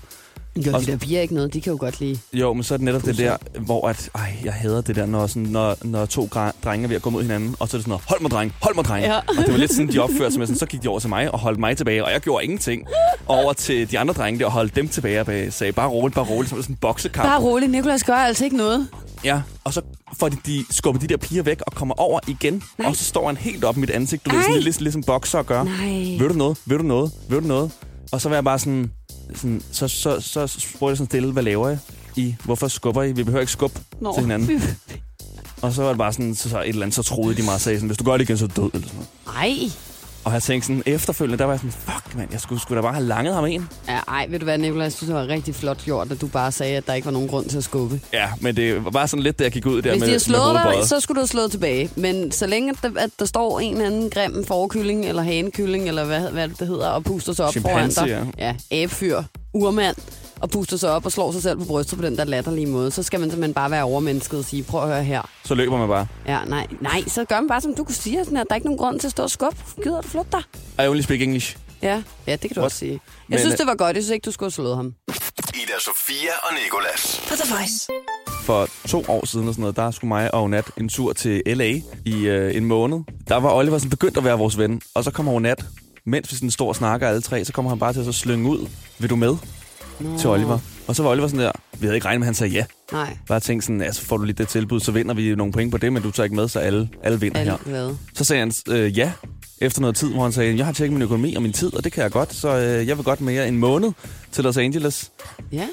Jo, 0.57 0.75
og- 0.75 0.81
de 0.81 0.87
der 0.87 0.97
piger 0.97 1.19
er 1.19 1.23
ikke 1.23 1.35
noget. 1.35 1.55
De 1.55 1.61
kan 1.61 1.71
jo 1.73 1.77
godt 1.81 2.01
lide. 2.01 2.19
Jo, 2.33 2.53
men 2.53 2.63
så 2.63 2.75
er 2.75 2.79
det 2.79 2.85
netop 2.85 3.01
det 3.03 3.09
Pusser. 3.09 3.37
der, 3.55 3.61
hvor 3.61 3.89
at, 3.89 4.11
ej, 4.15 4.37
jeg 4.45 4.53
hader 4.53 4.81
det 4.81 4.97
der, 4.97 5.07
når, 5.07 5.27
sådan, 5.27 5.43
når, 5.43 5.77
når 5.83 6.07
to 6.07 6.29
drenge 6.65 6.85
er 6.85 6.89
ved 6.89 6.97
at 6.97 7.03
gå 7.03 7.11
mod 7.11 7.23
hinanden, 7.23 7.57
og 7.61 7.69
så 7.69 7.77
er 7.77 7.79
det 7.79 7.85
sådan 7.85 7.91
noget, 7.91 8.03
hold 8.09 8.21
mig 8.23 8.31
dreng, 8.31 8.53
hold 8.63 8.75
mig 8.75 8.85
dreng. 8.85 9.05
Ja. 9.05 9.17
Og 9.17 9.25
det 9.39 9.53
var 9.53 9.57
lidt 9.59 9.73
sådan, 9.73 9.89
de 9.93 9.99
opførte 9.99 10.31
sig 10.31 10.39
med 10.39 10.47
sådan, 10.47 10.59
så 10.59 10.67
gik 10.67 10.83
de 10.83 10.89
over 10.89 10.99
til 10.99 11.09
mig 11.09 11.31
og 11.33 11.39
holdt 11.39 11.59
mig 11.59 11.77
tilbage, 11.77 12.05
og 12.05 12.13
jeg 12.13 12.21
gjorde 12.21 12.45
ingenting. 12.45 12.87
Og 13.27 13.37
over 13.37 13.53
til 13.53 13.91
de 13.91 13.99
andre 13.99 14.15
drenge 14.15 14.41
der 14.41 14.47
og 14.47 14.53
holdt 14.53 14.77
dem 14.77 14.89
tilbage 14.89 15.21
og 15.21 15.27
bag- 15.27 15.53
sagde, 15.53 15.73
bare 15.73 15.89
roligt, 15.89 16.15
bare 16.15 16.25
roligt, 16.25 16.51
som 16.51 16.63
sådan 16.63 16.73
en 16.73 16.79
boksekamp. 16.81 17.29
Bare 17.29 17.41
roligt, 17.43 17.73
Nicolas 17.73 18.05
gør 18.05 18.15
altså 18.15 18.45
ikke 18.45 18.57
noget. 18.57 18.89
Ja, 19.25 19.41
og 19.65 19.73
så 19.73 19.81
får 20.19 20.29
de, 20.29 20.37
de 20.47 20.65
skubbet 20.71 21.03
de 21.03 21.07
der 21.07 21.17
piger 21.17 21.43
væk 21.43 21.61
og 21.67 21.73
kommer 21.73 21.95
over 22.01 22.21
igen, 22.29 22.63
Nej. 22.79 22.89
og 22.89 22.97
så 22.97 23.05
står 23.05 23.27
han 23.27 23.37
helt 23.37 23.65
op 23.65 23.77
i 23.77 23.81
mit 23.81 23.91
ansigt, 23.91 24.25
du 24.27 24.31
ved, 24.35 24.43
sådan 24.43 24.61
lidt 24.63 24.81
ligesom, 24.81 25.03
bokser 25.03 25.43
gør. 25.43 25.63
Nej. 25.65 26.17
Vil 26.19 26.29
du 26.29 26.35
noget? 26.35 26.59
Vil 26.67 26.79
du 26.79 26.83
noget? 26.83 27.13
Vil 27.29 27.39
du 27.43 27.47
noget? 27.47 27.71
Og 28.13 28.21
så 28.21 28.29
var 28.29 28.37
jeg 28.37 28.45
bare 28.45 28.59
sådan, 28.59 28.91
sådan 29.35 29.63
så, 29.73 29.89
så, 29.89 30.21
så, 30.21 30.47
spurgte 30.47 30.91
jeg 30.91 30.97
sådan 30.97 31.07
stille, 31.07 31.33
hvad 31.33 31.43
laver 31.43 31.69
jeg? 31.69 31.79
I, 32.17 32.35
hvorfor 32.45 32.69
skubber 32.69 33.03
I? 33.03 33.13
Vi 33.13 33.25
behøver 33.25 33.41
ikke 33.41 33.53
skubbe 33.53 33.81
Nå. 34.01 34.15
til 34.15 34.23
hinanden. 34.23 34.63
Og 35.63 35.73
så 35.73 35.83
var 35.83 35.89
det 35.89 35.99
bare 35.99 36.13
sådan, 36.13 36.35
så, 36.35 36.49
så 36.49 36.61
et 36.61 36.69
eller 36.69 36.83
andet, 36.83 36.95
så 36.95 37.03
troede 37.03 37.37
de 37.37 37.43
mig 37.43 37.55
og 37.55 37.61
sagde 37.61 37.79
sådan, 37.79 37.87
hvis 37.89 37.99
du 37.99 38.05
gør 38.05 38.13
det 38.13 38.25
igen, 38.25 38.39
så 38.39 38.45
er 38.45 38.49
du 38.49 38.63
død. 38.63 38.71
Eller 38.75 38.89
sådan 38.89 39.07
noget. 39.27 39.39
Ej. 39.39 39.71
Og 40.25 40.33
jeg 40.33 40.43
tænkte 40.43 40.67
sådan, 40.67 40.83
efterfølgende, 40.87 41.39
der 41.39 41.45
var 41.45 41.53
jeg 41.53 41.61
sådan, 41.61 41.73
fuck 41.73 42.17
mand, 42.17 42.29
jeg 42.33 42.41
skulle, 42.41 42.61
skulle 42.61 42.77
da 42.77 42.83
bare 42.83 42.95
have 42.95 43.07
langet 43.07 43.35
ham 43.35 43.45
en. 43.45 43.69
Ja, 43.89 43.99
ej, 44.09 44.27
ved 44.31 44.39
du 44.39 44.45
hvad, 44.45 44.59
Nicolas? 44.59 44.85
Jeg 44.85 44.93
synes, 44.93 45.09
det 45.09 45.17
var 45.17 45.27
rigtig 45.29 45.55
flot 45.55 45.85
gjort, 45.85 46.13
at 46.13 46.21
du 46.21 46.27
bare 46.27 46.53
sagde, 46.53 46.77
at 46.77 46.87
der 46.87 46.95
ikke 46.95 47.07
var 47.07 47.13
nogen 47.13 47.29
grund 47.29 47.49
til 47.49 47.59
at 47.59 47.65
skubbe. 47.65 48.01
Ja, 48.13 48.29
men 48.41 48.57
det 48.57 48.85
var 48.85 48.91
bare 48.91 49.09
sådan 49.09 49.23
lidt, 49.23 49.39
da 49.39 49.45
jeg 49.45 49.53
gik 49.53 49.67
ud 49.67 49.83
der 49.83 49.91
Hvis 49.91 50.01
med, 50.01 50.07
de 50.07 50.13
har 50.13 50.19
slået 50.19 50.61
dig, 50.65 50.89
så 50.89 51.01
skulle 51.01 51.17
du 51.17 51.21
have 51.21 51.29
slået 51.29 51.51
tilbage. 51.51 51.91
Men 51.97 52.33
så 52.33 52.47
længe, 52.47 52.71
at 52.71 52.77
der, 52.83 53.01
at 53.01 53.11
der 53.19 53.25
står 53.25 53.61
en 53.61 53.73
eller 53.73 53.87
anden 53.87 54.11
grim 54.11 54.45
forkylling, 54.47 55.05
eller 55.05 55.23
hanekylling, 55.23 55.89
eller 55.89 56.05
hvad, 56.05 56.31
hvad 56.31 56.49
det 56.49 56.69
hedder, 56.69 56.89
og 56.89 57.05
puster 57.05 57.33
sig 57.33 57.45
op 57.45 57.51
Chimpanse, 57.51 58.01
foran 58.01 58.09
dig. 58.09 58.33
Ja, 58.39 58.55
æbfyr, 58.71 59.23
urmand, 59.55 59.97
og 60.45 60.51
puster 60.51 60.77
sig 60.77 60.91
op 60.91 61.07
og 61.07 61.13
slår 61.13 61.33
sig 61.33 61.43
selv 61.43 61.59
på 61.59 61.65
brystet 61.65 61.99
på 61.99 62.05
den 62.05 62.17
der 62.17 62.25
latterlige 62.25 62.67
måde, 62.67 62.91
så 62.91 63.03
skal 63.03 63.21
man 63.21 63.31
simpelthen 63.31 63.55
bare 63.55 63.71
være 63.71 63.83
overmennesket 63.85 64.39
og 64.39 64.45
sige, 64.45 64.63
prøv 64.63 64.83
at 64.83 64.89
høre 64.89 65.05
her. 65.05 65.23
Så 65.45 65.55
løber 65.55 65.79
man 65.79 65.89
bare. 65.89 66.07
Ja, 66.27 66.45
nej, 66.45 66.67
nej, 66.81 67.03
så 67.07 67.25
gør 67.25 67.41
man 67.41 67.49
bare, 67.49 67.61
som 67.61 67.75
du 67.75 67.85
kunne 67.85 67.95
sige, 67.95 68.25
sådan 68.25 68.37
at 68.39 68.47
der 68.49 68.55
er 68.55 68.57
ikke 68.57 68.67
nogen 68.67 68.79
grund 68.79 69.01
til 69.01 69.07
at 69.09 69.11
stå 69.11 69.23
og 69.23 69.31
skubbe. 69.31 69.57
Gider 69.83 70.01
du 70.01 70.09
flytte 70.09 70.29
dig? 70.33 70.85
I 70.85 70.89
only 70.89 71.01
speak 71.01 71.21
English. 71.21 71.57
Ja, 71.83 72.03
ja 72.27 72.33
det 72.33 72.41
kan 72.41 72.51
du 72.55 72.61
What? 72.61 72.65
også 72.65 72.79
sige. 72.79 72.91
Jeg 72.93 73.01
Men, 73.29 73.39
synes, 73.39 73.53
øh, 73.53 73.59
det 73.59 73.67
var 73.67 73.75
godt. 73.75 73.97
Jeg 73.97 74.05
synes 74.05 74.15
ikke, 74.15 74.25
du 74.25 74.31
skulle 74.31 74.47
have 74.47 74.53
slået 74.53 74.77
ham. 74.77 74.95
Ida 75.55 75.73
Sofia 75.81 76.33
og 76.43 76.51
Nicolas. 76.65 77.23
På 77.29 77.35
The 77.37 77.55
Voice. 77.55 77.89
for 78.45 78.69
to 78.89 79.05
år 79.09 79.27
siden 79.27 79.49
og 79.49 79.55
sådan 79.55 79.61
noget, 79.61 79.77
der 79.77 79.91
skulle 79.91 80.09
mig 80.09 80.35
og 80.35 80.51
Nat 80.51 80.65
en 80.77 80.89
tur 80.89 81.13
til 81.13 81.43
L.A. 81.47 81.81
i 82.05 82.27
øh, 82.27 82.57
en 82.57 82.65
måned. 82.65 82.99
Der 83.29 83.37
var 83.37 83.53
Oliver 83.53 83.79
sådan 83.79 83.91
begyndt 83.91 84.17
at 84.17 84.25
være 84.25 84.39
vores 84.39 84.59
ven, 84.59 84.81
og 84.95 85.05
så 85.05 85.11
kommer 85.11 85.41
Nat, 85.41 85.65
mens 86.07 86.31
vi 86.33 86.37
sådan 86.37 86.51
står 86.51 86.69
og 86.69 86.77
snakker 86.77 87.09
alle 87.09 87.21
tre, 87.23 87.45
så 87.45 87.53
kommer 87.53 87.69
han 87.69 87.79
bare 87.79 87.93
til 87.93 88.01
at 88.01 88.07
så 88.07 88.13
slynge 88.13 88.51
ud, 88.51 88.69
vil 88.99 89.11
du 89.11 89.17
med 89.17 89.37
Nå. 90.01 90.19
til 90.19 90.31
Oliver? 90.31 90.59
Og 90.87 90.97
så 90.97 91.03
var 91.03 91.11
Oliver 91.11 91.29
sådan 91.29 91.41
der, 91.41 91.53
vi 91.79 91.87
havde 91.87 91.95
ikke 91.95 92.07
regnet 92.07 92.21
med, 92.21 92.25
at 92.25 92.29
han 92.29 92.35
sagde 92.35 92.53
ja. 92.55 92.65
Nej, 92.93 93.17
Bare 93.29 93.41
tænkte 93.41 93.67
sådan, 93.67 93.81
ja, 93.81 93.93
så 93.93 94.03
får 94.03 94.17
du 94.17 94.25
lige 94.25 94.37
det 94.37 94.49
tilbud, 94.49 94.81
så 94.81 94.93
vinder 94.93 95.15
vi 95.15 95.35
nogle 95.35 95.53
point 95.53 95.73
på 95.73 95.79
det, 95.79 95.93
men 95.93 96.03
du 96.03 96.11
tager 96.11 96.25
ikke 96.25 96.37
med, 96.37 96.49
så 96.49 96.59
alle, 96.59 96.89
alle 97.03 97.21
vinder 97.21 97.41
alle 97.41 97.51
her. 97.53 97.59
glade. 97.65 97.97
Så 98.15 98.25
sagde 98.25 98.41
han 98.41 98.53
øh, 98.69 98.99
ja, 98.99 99.13
efter 99.61 99.81
noget 99.81 99.97
tid, 99.97 100.13
hvor 100.13 100.23
han 100.23 100.33
sagde, 100.33 100.57
jeg 100.57 100.67
har 100.67 100.73
tjekket 100.73 100.93
min 100.93 101.03
økonomi 101.03 101.35
og 101.35 101.43
min 101.43 101.53
tid, 101.53 101.75
og 101.75 101.85
det 101.85 101.93
kan 101.93 102.03
jeg 102.03 102.11
godt, 102.11 102.35
så 102.35 102.57
øh, 102.59 102.89
jeg 102.89 102.97
vil 102.97 103.05
godt 103.05 103.21
mere 103.21 103.49
en 103.49 103.59
måned 103.59 103.93
til 104.33 104.45
Los 104.45 104.57
Angeles. 104.57 105.13
Ja, 105.53 105.67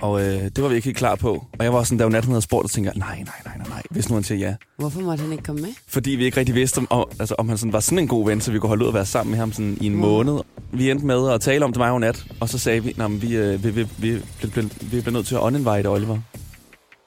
Og 0.00 0.20
øh, 0.22 0.42
det 0.42 0.62
var 0.62 0.68
vi 0.68 0.74
ikke 0.74 0.84
helt 0.84 0.96
klar 0.98 1.14
på. 1.14 1.46
Og 1.58 1.64
jeg 1.64 1.72
var 1.72 1.82
sådan, 1.82 1.98
da 1.98 2.04
jo 2.04 2.10
natten 2.10 2.32
havde 2.32 2.42
spurgt, 2.42 2.64
og 2.64 2.70
tænkte, 2.70 2.98
nej, 2.98 3.16
nej, 3.16 3.24
nej, 3.44 3.57
hvis 3.90 4.08
nu 4.08 4.14
han 4.14 4.24
siger 4.24 4.48
ja. 4.48 4.54
hvorfor 4.78 5.00
måtte 5.00 5.22
han 5.22 5.32
ikke 5.32 5.44
komme 5.44 5.60
med? 5.62 5.70
Fordi 5.88 6.10
vi 6.10 6.24
ikke 6.24 6.36
rigtig 6.36 6.54
vidste, 6.54 6.78
om, 6.78 6.86
om, 6.90 7.04
altså, 7.20 7.34
om 7.38 7.48
han 7.48 7.58
sådan 7.58 7.72
var 7.72 7.80
sådan 7.80 7.98
en 7.98 8.08
god 8.08 8.26
ven, 8.26 8.40
så 8.40 8.52
vi 8.52 8.58
kunne 8.58 8.68
holde 8.68 8.82
ud 8.84 8.88
at 8.88 8.94
være 8.94 9.06
sammen 9.06 9.30
med 9.30 9.38
ham 9.38 9.52
sådan 9.52 9.78
i 9.80 9.86
en 9.86 9.92
Mm. 9.92 9.98
måned. 9.98 10.38
Vi 10.72 10.90
endte 10.90 11.06
med 11.06 11.30
at 11.30 11.40
tale 11.40 11.64
om 11.64 11.72
det 11.72 11.78
mig 11.78 11.90
og 11.90 12.00
nat, 12.00 12.24
og 12.40 12.48
så 12.48 12.58
sagde 12.58 12.82
vi, 12.84 12.96
at 13.00 13.22
vi, 13.22 13.36
øh, 13.36 13.64
vi, 13.64 13.70
vi, 13.70 13.82
vi, 13.98 14.10
vi, 14.10 14.20
vi, 14.42 14.60
vi 14.80 15.00
bliver 15.00 15.10
nødt 15.10 15.26
til 15.26 15.34
at 15.34 15.40
uninvite 15.40 15.86
Oliver. 15.88 16.18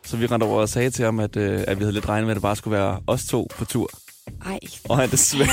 Så 0.06 0.18
vi 0.18 0.26
rendte 0.26 0.46
over 0.46 0.62
og 0.62 0.70
sagde 0.70 0.90
til 0.90 1.06
ham, 1.06 1.20
at, 1.20 1.38
øh, 1.38 1.64
at 1.68 1.78
vi 1.80 1.84
havde 1.84 1.94
lidt 1.94 2.10
regnet 2.10 2.26
med, 2.26 2.32
at 2.32 2.36
det 2.36 2.42
bare 2.42 2.56
skulle 2.56 2.78
være 2.78 3.00
os 3.08 3.26
to 3.26 3.48
på 3.58 3.66
tur. 3.66 3.90
Ej, 4.46 4.60
Og 4.90 4.98
han 4.98 5.10
desværre 5.12 5.48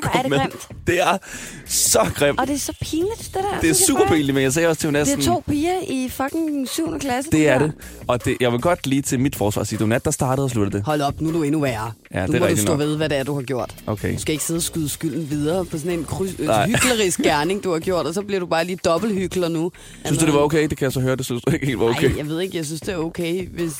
hvor 0.00 0.18
er 0.18 0.22
det 0.22 0.30
med. 0.30 0.38
grimt. 0.38 0.68
Det 0.86 1.00
er 1.00 1.18
så 1.66 2.10
grimt. 2.14 2.40
Og 2.40 2.46
det 2.46 2.54
er 2.54 2.58
så 2.58 2.72
pinligt, 2.82 3.18
det 3.24 3.34
der. 3.34 3.40
Det 3.60 3.64
er 3.64 3.68
jeg 3.68 3.76
super 3.76 4.06
pinligt, 4.08 4.34
men 4.34 4.42
jeg 4.42 4.52
sagde 4.52 4.68
også 4.68 4.80
til 4.80 4.86
Jonas, 4.86 5.08
Det 5.08 5.18
er 5.18 5.22
to 5.22 5.42
piger 5.48 5.74
i 5.88 6.08
fucking 6.08 6.68
7. 6.68 6.98
klasse. 6.98 7.30
det 7.30 7.48
er 7.48 7.58
der. 7.58 7.66
det. 7.66 7.74
Og 8.06 8.24
det, 8.24 8.36
jeg 8.40 8.52
vil 8.52 8.60
godt 8.60 8.86
lige 8.86 9.02
til 9.02 9.20
mit 9.20 9.36
forsvar 9.36 9.64
sige, 9.64 9.78
det 9.78 9.84
var 9.84 9.88
nat, 9.88 10.04
der 10.04 10.10
startede 10.10 10.44
og 10.44 10.50
sluttede 10.50 10.76
det. 10.76 10.86
Hold 10.86 11.00
op, 11.00 11.20
nu 11.20 11.28
er 11.28 11.32
du 11.32 11.42
endnu 11.42 11.60
værre. 11.60 11.92
Ja, 12.14 12.26
nu 12.26 12.32
det 12.32 12.42
er 12.42 12.44
må 12.44 12.50
du 12.50 12.56
stå 12.56 12.72
nok. 12.72 12.78
ved, 12.78 12.96
hvad 12.96 13.08
det 13.08 13.18
er, 13.18 13.22
du 13.24 13.34
har 13.34 13.42
gjort. 13.42 13.74
Okay. 13.86 14.14
Du 14.14 14.18
skal 14.20 14.32
ikke 14.32 14.44
sidde 14.44 14.58
og 14.58 14.62
skyde 14.62 14.88
skylden 14.88 15.30
videre 15.30 15.64
på 15.64 15.78
sådan 15.78 15.98
en 15.98 16.04
kryds, 16.04 16.34
øh, 16.38 16.48
hyklerisk 16.66 17.20
gerning, 17.22 17.64
du 17.64 17.72
har 17.72 17.78
gjort, 17.78 18.06
og 18.06 18.14
så 18.14 18.22
bliver 18.22 18.40
du 18.40 18.46
bare 18.46 18.64
lige 18.64 18.78
dobbelthykler 18.84 19.48
nu. 19.48 19.72
Synes 20.04 20.18
du, 20.18 20.26
det 20.26 20.34
var 20.34 20.40
okay? 20.40 20.68
Det 20.68 20.78
kan 20.78 20.84
jeg 20.84 20.92
så 20.92 21.00
høre, 21.00 21.16
det 21.16 21.24
synes 21.24 21.42
du 21.42 21.50
ikke 21.50 21.66
helt 21.66 21.78
var 21.78 21.86
okay. 21.86 22.08
Nej, 22.08 22.18
jeg 22.18 22.26
ved 22.28 22.40
ikke, 22.40 22.56
jeg 22.56 22.66
synes, 22.66 22.80
det 22.80 22.94
er 22.94 22.98
okay, 22.98 23.48
hvis, 23.48 23.72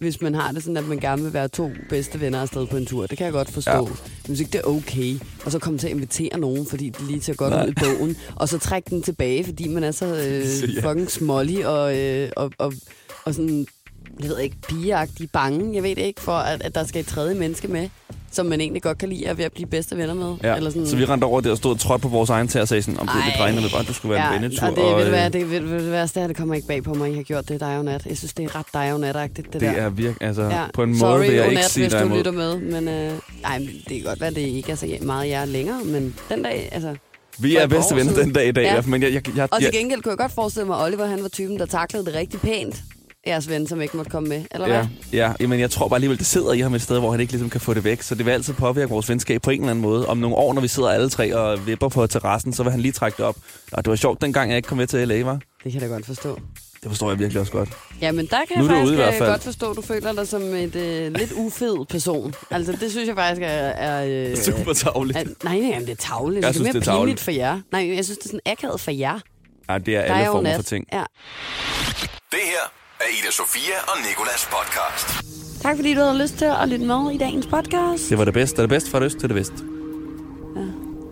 hvis 0.00 0.20
man 0.20 0.34
har 0.34 0.52
det 0.52 0.62
sådan, 0.62 0.76
at 0.76 0.88
man 0.88 0.98
gerne 0.98 1.22
vil 1.22 1.32
være 1.32 1.48
to 1.48 1.70
bedste 1.88 2.20
venner 2.20 2.40
afsted 2.40 2.66
på 2.66 2.76
en 2.76 2.86
tur. 2.86 3.06
Det 3.06 3.18
kan 3.18 3.24
jeg 3.24 3.32
godt 3.32 3.50
forstå. 3.50 3.70
Ja. 3.70 3.80
Men 3.80 4.26
hvis 4.26 4.40
ikke 4.40 4.52
det 4.52 4.60
er 4.64 4.68
okay, 4.68 5.18
og 5.44 5.52
så 5.52 5.58
komme 5.58 5.78
til 5.78 5.86
at 5.86 5.92
invitere 5.92 6.38
nogen, 6.38 6.66
fordi 6.66 6.88
det 6.88 7.06
lige 7.08 7.22
ser 7.22 7.34
godt 7.34 7.52
Nej. 7.52 7.66
ud 7.66 7.70
i 7.70 7.74
bogen, 7.74 8.16
og 8.36 8.48
så 8.48 8.58
trække 8.58 8.90
den 8.90 9.02
tilbage, 9.02 9.44
fordi 9.44 9.68
man 9.68 9.84
er 9.84 9.90
så 9.90 10.06
øh, 10.06 10.46
Så 10.60 10.66
ja. 10.66 10.90
fucking 10.90 11.10
smålig 11.10 11.66
og, 11.66 11.98
øh, 11.98 12.30
og, 12.36 12.52
og, 12.58 12.72
og 13.24 13.34
sådan, 13.34 13.66
jeg 14.20 14.28
ved 14.28 14.38
ikke, 14.38 14.56
pigeagtig 14.68 15.30
bange, 15.30 15.74
jeg 15.74 15.82
ved 15.82 15.96
ikke, 15.96 16.20
for 16.20 16.32
at, 16.32 16.62
at 16.62 16.74
der 16.74 16.84
skal 16.84 17.00
et 17.00 17.06
tredje 17.06 17.34
menneske 17.34 17.68
med, 17.68 17.88
som 18.32 18.46
man 18.46 18.60
egentlig 18.60 18.82
godt 18.82 18.98
kan 18.98 19.08
lide 19.08 19.28
at 19.28 19.38
ved 19.38 19.44
at 19.44 19.52
blive 19.52 19.66
bedste 19.66 19.96
venner 19.96 20.14
med. 20.14 20.34
Ja, 20.42 20.56
Eller 20.56 20.70
sådan. 20.70 20.86
så 20.86 20.96
vi 20.96 21.04
rendte 21.04 21.24
over 21.24 21.40
der 21.40 21.50
og 21.50 21.56
stod 21.56 21.70
og 21.72 21.80
trådte 21.80 22.02
på 22.02 22.08
vores 22.08 22.30
egen 22.30 22.48
tær 22.48 22.60
og 22.60 22.68
sagde 22.68 22.82
sådan, 22.82 23.00
om 23.00 23.06
det 23.06 23.40
regnede 23.40 23.62
med 23.62 23.70
bare, 23.70 23.80
at 23.80 23.88
du 23.88 23.92
skulle 23.94 24.14
være 24.14 24.36
en 24.36 24.42
vennetur. 24.42 24.66
og 24.68 24.76
det, 24.76 24.84
ved 24.84 24.90
du 24.92 25.00
øh, 25.00 25.08
hvad, 25.08 25.30
det, 25.30 25.50
ved, 25.50 25.60
ved, 25.60 25.82
det 25.84 25.92
værste 25.92 26.20
er, 26.20 26.26
det 26.26 26.36
kommer 26.36 26.54
ikke 26.54 26.66
bag 26.68 26.82
på 26.82 26.94
mig, 26.94 27.06
at 27.06 27.12
I 27.12 27.16
har 27.16 27.22
gjort 27.22 27.48
det 27.48 27.60
dig 27.60 27.78
og 27.78 27.84
nat. 27.84 28.06
Jeg 28.06 28.16
synes, 28.18 28.32
det 28.34 28.44
er 28.44 28.58
ret 28.58 28.66
dig 28.74 28.92
og 28.92 29.00
natagtigt, 29.00 29.46
det, 29.52 29.52
det 29.52 29.60
der. 29.60 29.70
er 29.70 29.88
virkelig, 29.90 30.16
altså 30.28 30.42
Ja. 30.42 30.64
på 30.74 30.82
en 30.82 30.98
Sorry, 30.98 31.10
måde 31.10 31.20
vil 31.26 31.34
jeg 31.36 31.44
ikke 31.46 31.58
Onat, 31.58 31.70
sige 31.70 31.84
hvis 31.84 31.92
dig 31.92 32.00
du 32.00 32.06
imod. 32.06 32.16
lytter 32.18 32.32
med, 32.32 32.58
men, 32.60 32.88
øh, 32.88 33.12
ej, 33.44 33.58
men 33.58 33.68
det 33.68 33.96
kan 33.96 34.02
godt 34.04 34.20
være, 34.20 34.30
det 34.30 34.40
ikke 34.40 34.72
er 34.72 34.76
så 34.76 34.86
meget 35.02 35.28
jer 35.28 35.44
længere, 35.44 35.84
men 35.84 36.14
den 36.28 36.42
dag, 36.42 36.68
altså... 36.72 36.94
Vi 37.38 37.56
er 37.56 37.66
bedste 37.66 37.96
venner 37.96 38.12
den 38.12 38.32
dag 38.32 38.48
i 38.48 38.52
dag, 38.52 38.62
Ja. 38.64 38.74
ja. 38.74 38.82
men 38.86 39.02
jeg, 39.02 39.12
jeg, 39.14 39.36
jeg, 39.36 39.48
Og 39.52 39.62
jeg, 39.62 39.70
til 39.72 39.80
gengæld 39.80 40.02
kunne 40.02 40.10
jeg 40.10 40.18
godt 40.18 40.32
forestille 40.32 40.66
mig, 40.66 40.78
at 40.78 40.84
Oliver 40.84 41.06
han 41.06 41.22
var 41.22 41.28
typen, 41.28 41.58
der 41.58 41.66
taklede 41.66 42.04
det 42.06 42.14
rigtig 42.14 42.40
pænt, 42.40 42.82
jeres 43.26 43.48
ven, 43.48 43.66
som 43.66 43.80
ikke 43.80 43.96
måtte 43.96 44.10
komme 44.10 44.28
med, 44.28 44.44
eller 44.50 44.68
ja, 44.68 44.74
hvad? 44.76 44.86
ja, 45.12 45.32
jamen, 45.40 45.60
jeg 45.60 45.70
tror 45.70 45.88
bare 45.88 45.96
alligevel, 45.96 46.18
det 46.18 46.26
sidder 46.26 46.52
i 46.52 46.60
ham 46.60 46.74
et 46.74 46.82
sted, 46.82 46.98
hvor 46.98 47.10
han 47.10 47.20
ikke 47.20 47.32
ligesom 47.32 47.50
kan 47.50 47.60
få 47.60 47.74
det 47.74 47.84
væk. 47.84 48.02
Så 48.02 48.14
det 48.14 48.26
vil 48.26 48.32
altid 48.32 48.54
påvirke 48.54 48.88
vores 48.90 49.08
venskab 49.08 49.42
på 49.42 49.50
en 49.50 49.60
eller 49.60 49.70
anden 49.70 49.82
måde. 49.82 50.06
Om 50.06 50.18
nogle 50.18 50.36
år, 50.36 50.52
når 50.54 50.60
vi 50.60 50.68
sidder 50.68 50.88
alle 50.90 51.10
tre 51.10 51.36
og 51.36 51.66
vipper 51.66 51.88
på 51.88 52.06
terrassen, 52.06 52.52
så 52.52 52.62
vil 52.62 52.72
han 52.72 52.80
lige 52.80 52.92
trække 52.92 53.16
det 53.16 53.24
op. 53.24 53.36
Og 53.72 53.84
det 53.84 53.90
var 53.90 53.96
sjovt, 53.96 54.22
dengang 54.22 54.50
jeg 54.50 54.56
ikke 54.56 54.66
kom 54.66 54.78
med 54.78 54.86
til 54.86 55.08
LA, 55.08 55.22
var. 55.22 55.32
Det 55.64 55.72
kan 55.72 55.80
jeg 55.80 55.80
da 55.80 55.86
godt 55.94 56.06
forstå. 56.06 56.38
Det 56.82 56.90
forstår 56.90 57.10
jeg 57.10 57.18
virkelig 57.18 57.40
også 57.40 57.52
godt. 57.52 57.68
Ja, 58.00 58.12
men 58.12 58.26
der 58.26 58.36
kan 58.48 58.58
Nu 58.58 58.64
er 58.64 58.68
jeg 58.74 58.80
du 58.82 58.86
faktisk 58.86 58.86
ude 58.86 58.92
i 58.92 58.96
hvert 58.96 59.14
øh, 59.14 59.18
fald. 59.18 59.30
godt 59.30 59.42
forstå, 59.42 59.70
at 59.70 59.76
du 59.76 59.82
føler 59.82 60.12
dig 60.12 60.28
som 60.28 60.42
et 60.42 60.76
øh, 60.76 61.12
lidt 61.12 61.32
ufed 61.32 61.86
person. 61.88 62.34
Altså, 62.50 62.72
det 62.80 62.90
synes 62.90 63.08
jeg 63.08 63.16
faktisk 63.16 63.42
er... 63.42 63.46
er 63.48 64.30
øh, 64.30 64.36
Super 64.36 64.72
tavligt. 64.72 65.18
at, 65.18 65.26
nej, 65.44 65.58
nej, 65.58 65.78
det 65.78 65.90
er 65.90 65.94
tavligt. 65.94 66.44
Jeg 66.44 66.48
det 66.48 66.54
synes, 66.54 66.68
er 66.68 66.72
mere 66.72 66.80
det 66.80 66.88
er 66.88 66.96
pinligt 66.98 67.20
for 67.20 67.30
jer. 67.30 67.60
Nej, 67.72 67.94
jeg 67.96 68.04
synes, 68.04 68.18
det 68.18 68.24
er 68.24 68.28
sådan 68.28 68.40
akavet 68.46 68.80
for 68.80 68.90
jer. 68.90 69.18
Ja, 69.70 69.78
det 69.78 69.96
er 69.96 70.00
Der 70.06 70.14
alle 70.14 70.24
er 70.26 70.26
former 70.26 70.42
nat. 70.42 70.56
for 70.56 70.62
ting. 70.62 70.84
Ja. 70.92 71.04
Det 72.30 72.40
her 72.44 72.72
er 73.00 73.08
Ida 73.18 73.30
Sofia 73.30 73.76
og 73.88 73.96
Nikolas 74.08 74.48
podcast. 74.56 75.08
Tak 75.62 75.76
fordi 75.76 75.94
du 75.94 76.00
havde 76.00 76.18
lyst 76.22 76.34
til 76.38 76.44
at 76.62 76.68
lytte 76.68 76.86
med 76.86 77.12
i 77.12 77.18
dagens 77.18 77.46
podcast. 77.46 78.10
Det 78.10 78.18
var 78.18 78.24
det 78.24 78.34
bedste. 78.34 78.56
Det 78.56 78.58
er 78.58 78.62
det 78.62 78.70
bedste 78.70 78.90
fra 78.90 79.02
øst 79.02 79.18
til 79.18 79.28
det 79.28 79.36
vest. 79.36 79.52
Ja. 80.56 80.60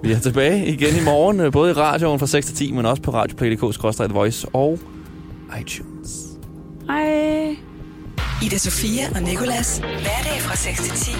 Vi 0.02 0.12
er 0.12 0.20
tilbage 0.20 0.66
igen 0.66 0.96
i 0.96 1.04
morgen, 1.04 1.40
øh, 1.40 1.52
både 1.52 1.70
i 1.70 1.74
radioen 1.74 2.18
fra 2.18 2.26
6 2.26 2.46
til 2.46 2.56
10, 2.56 2.72
men 2.72 2.86
også 2.86 3.02
på 3.02 3.10
radioplay.dk-voice 3.10 4.46
og 4.52 4.78
iTunes. 5.60 6.10
Hej. 6.86 7.56
Ida 8.42 8.58
Sofia 8.58 9.04
og 9.14 9.22
Nikolas. 9.22 9.78
Hverdag 9.78 10.38
fra 10.40 10.56
6 10.56 10.82
til 10.82 10.92
10 10.92 11.10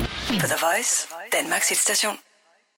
på 0.41 0.47
The 0.47 0.59
Voice, 0.67 1.09
Danmarks 1.33 1.69
hitstation. 1.69 2.28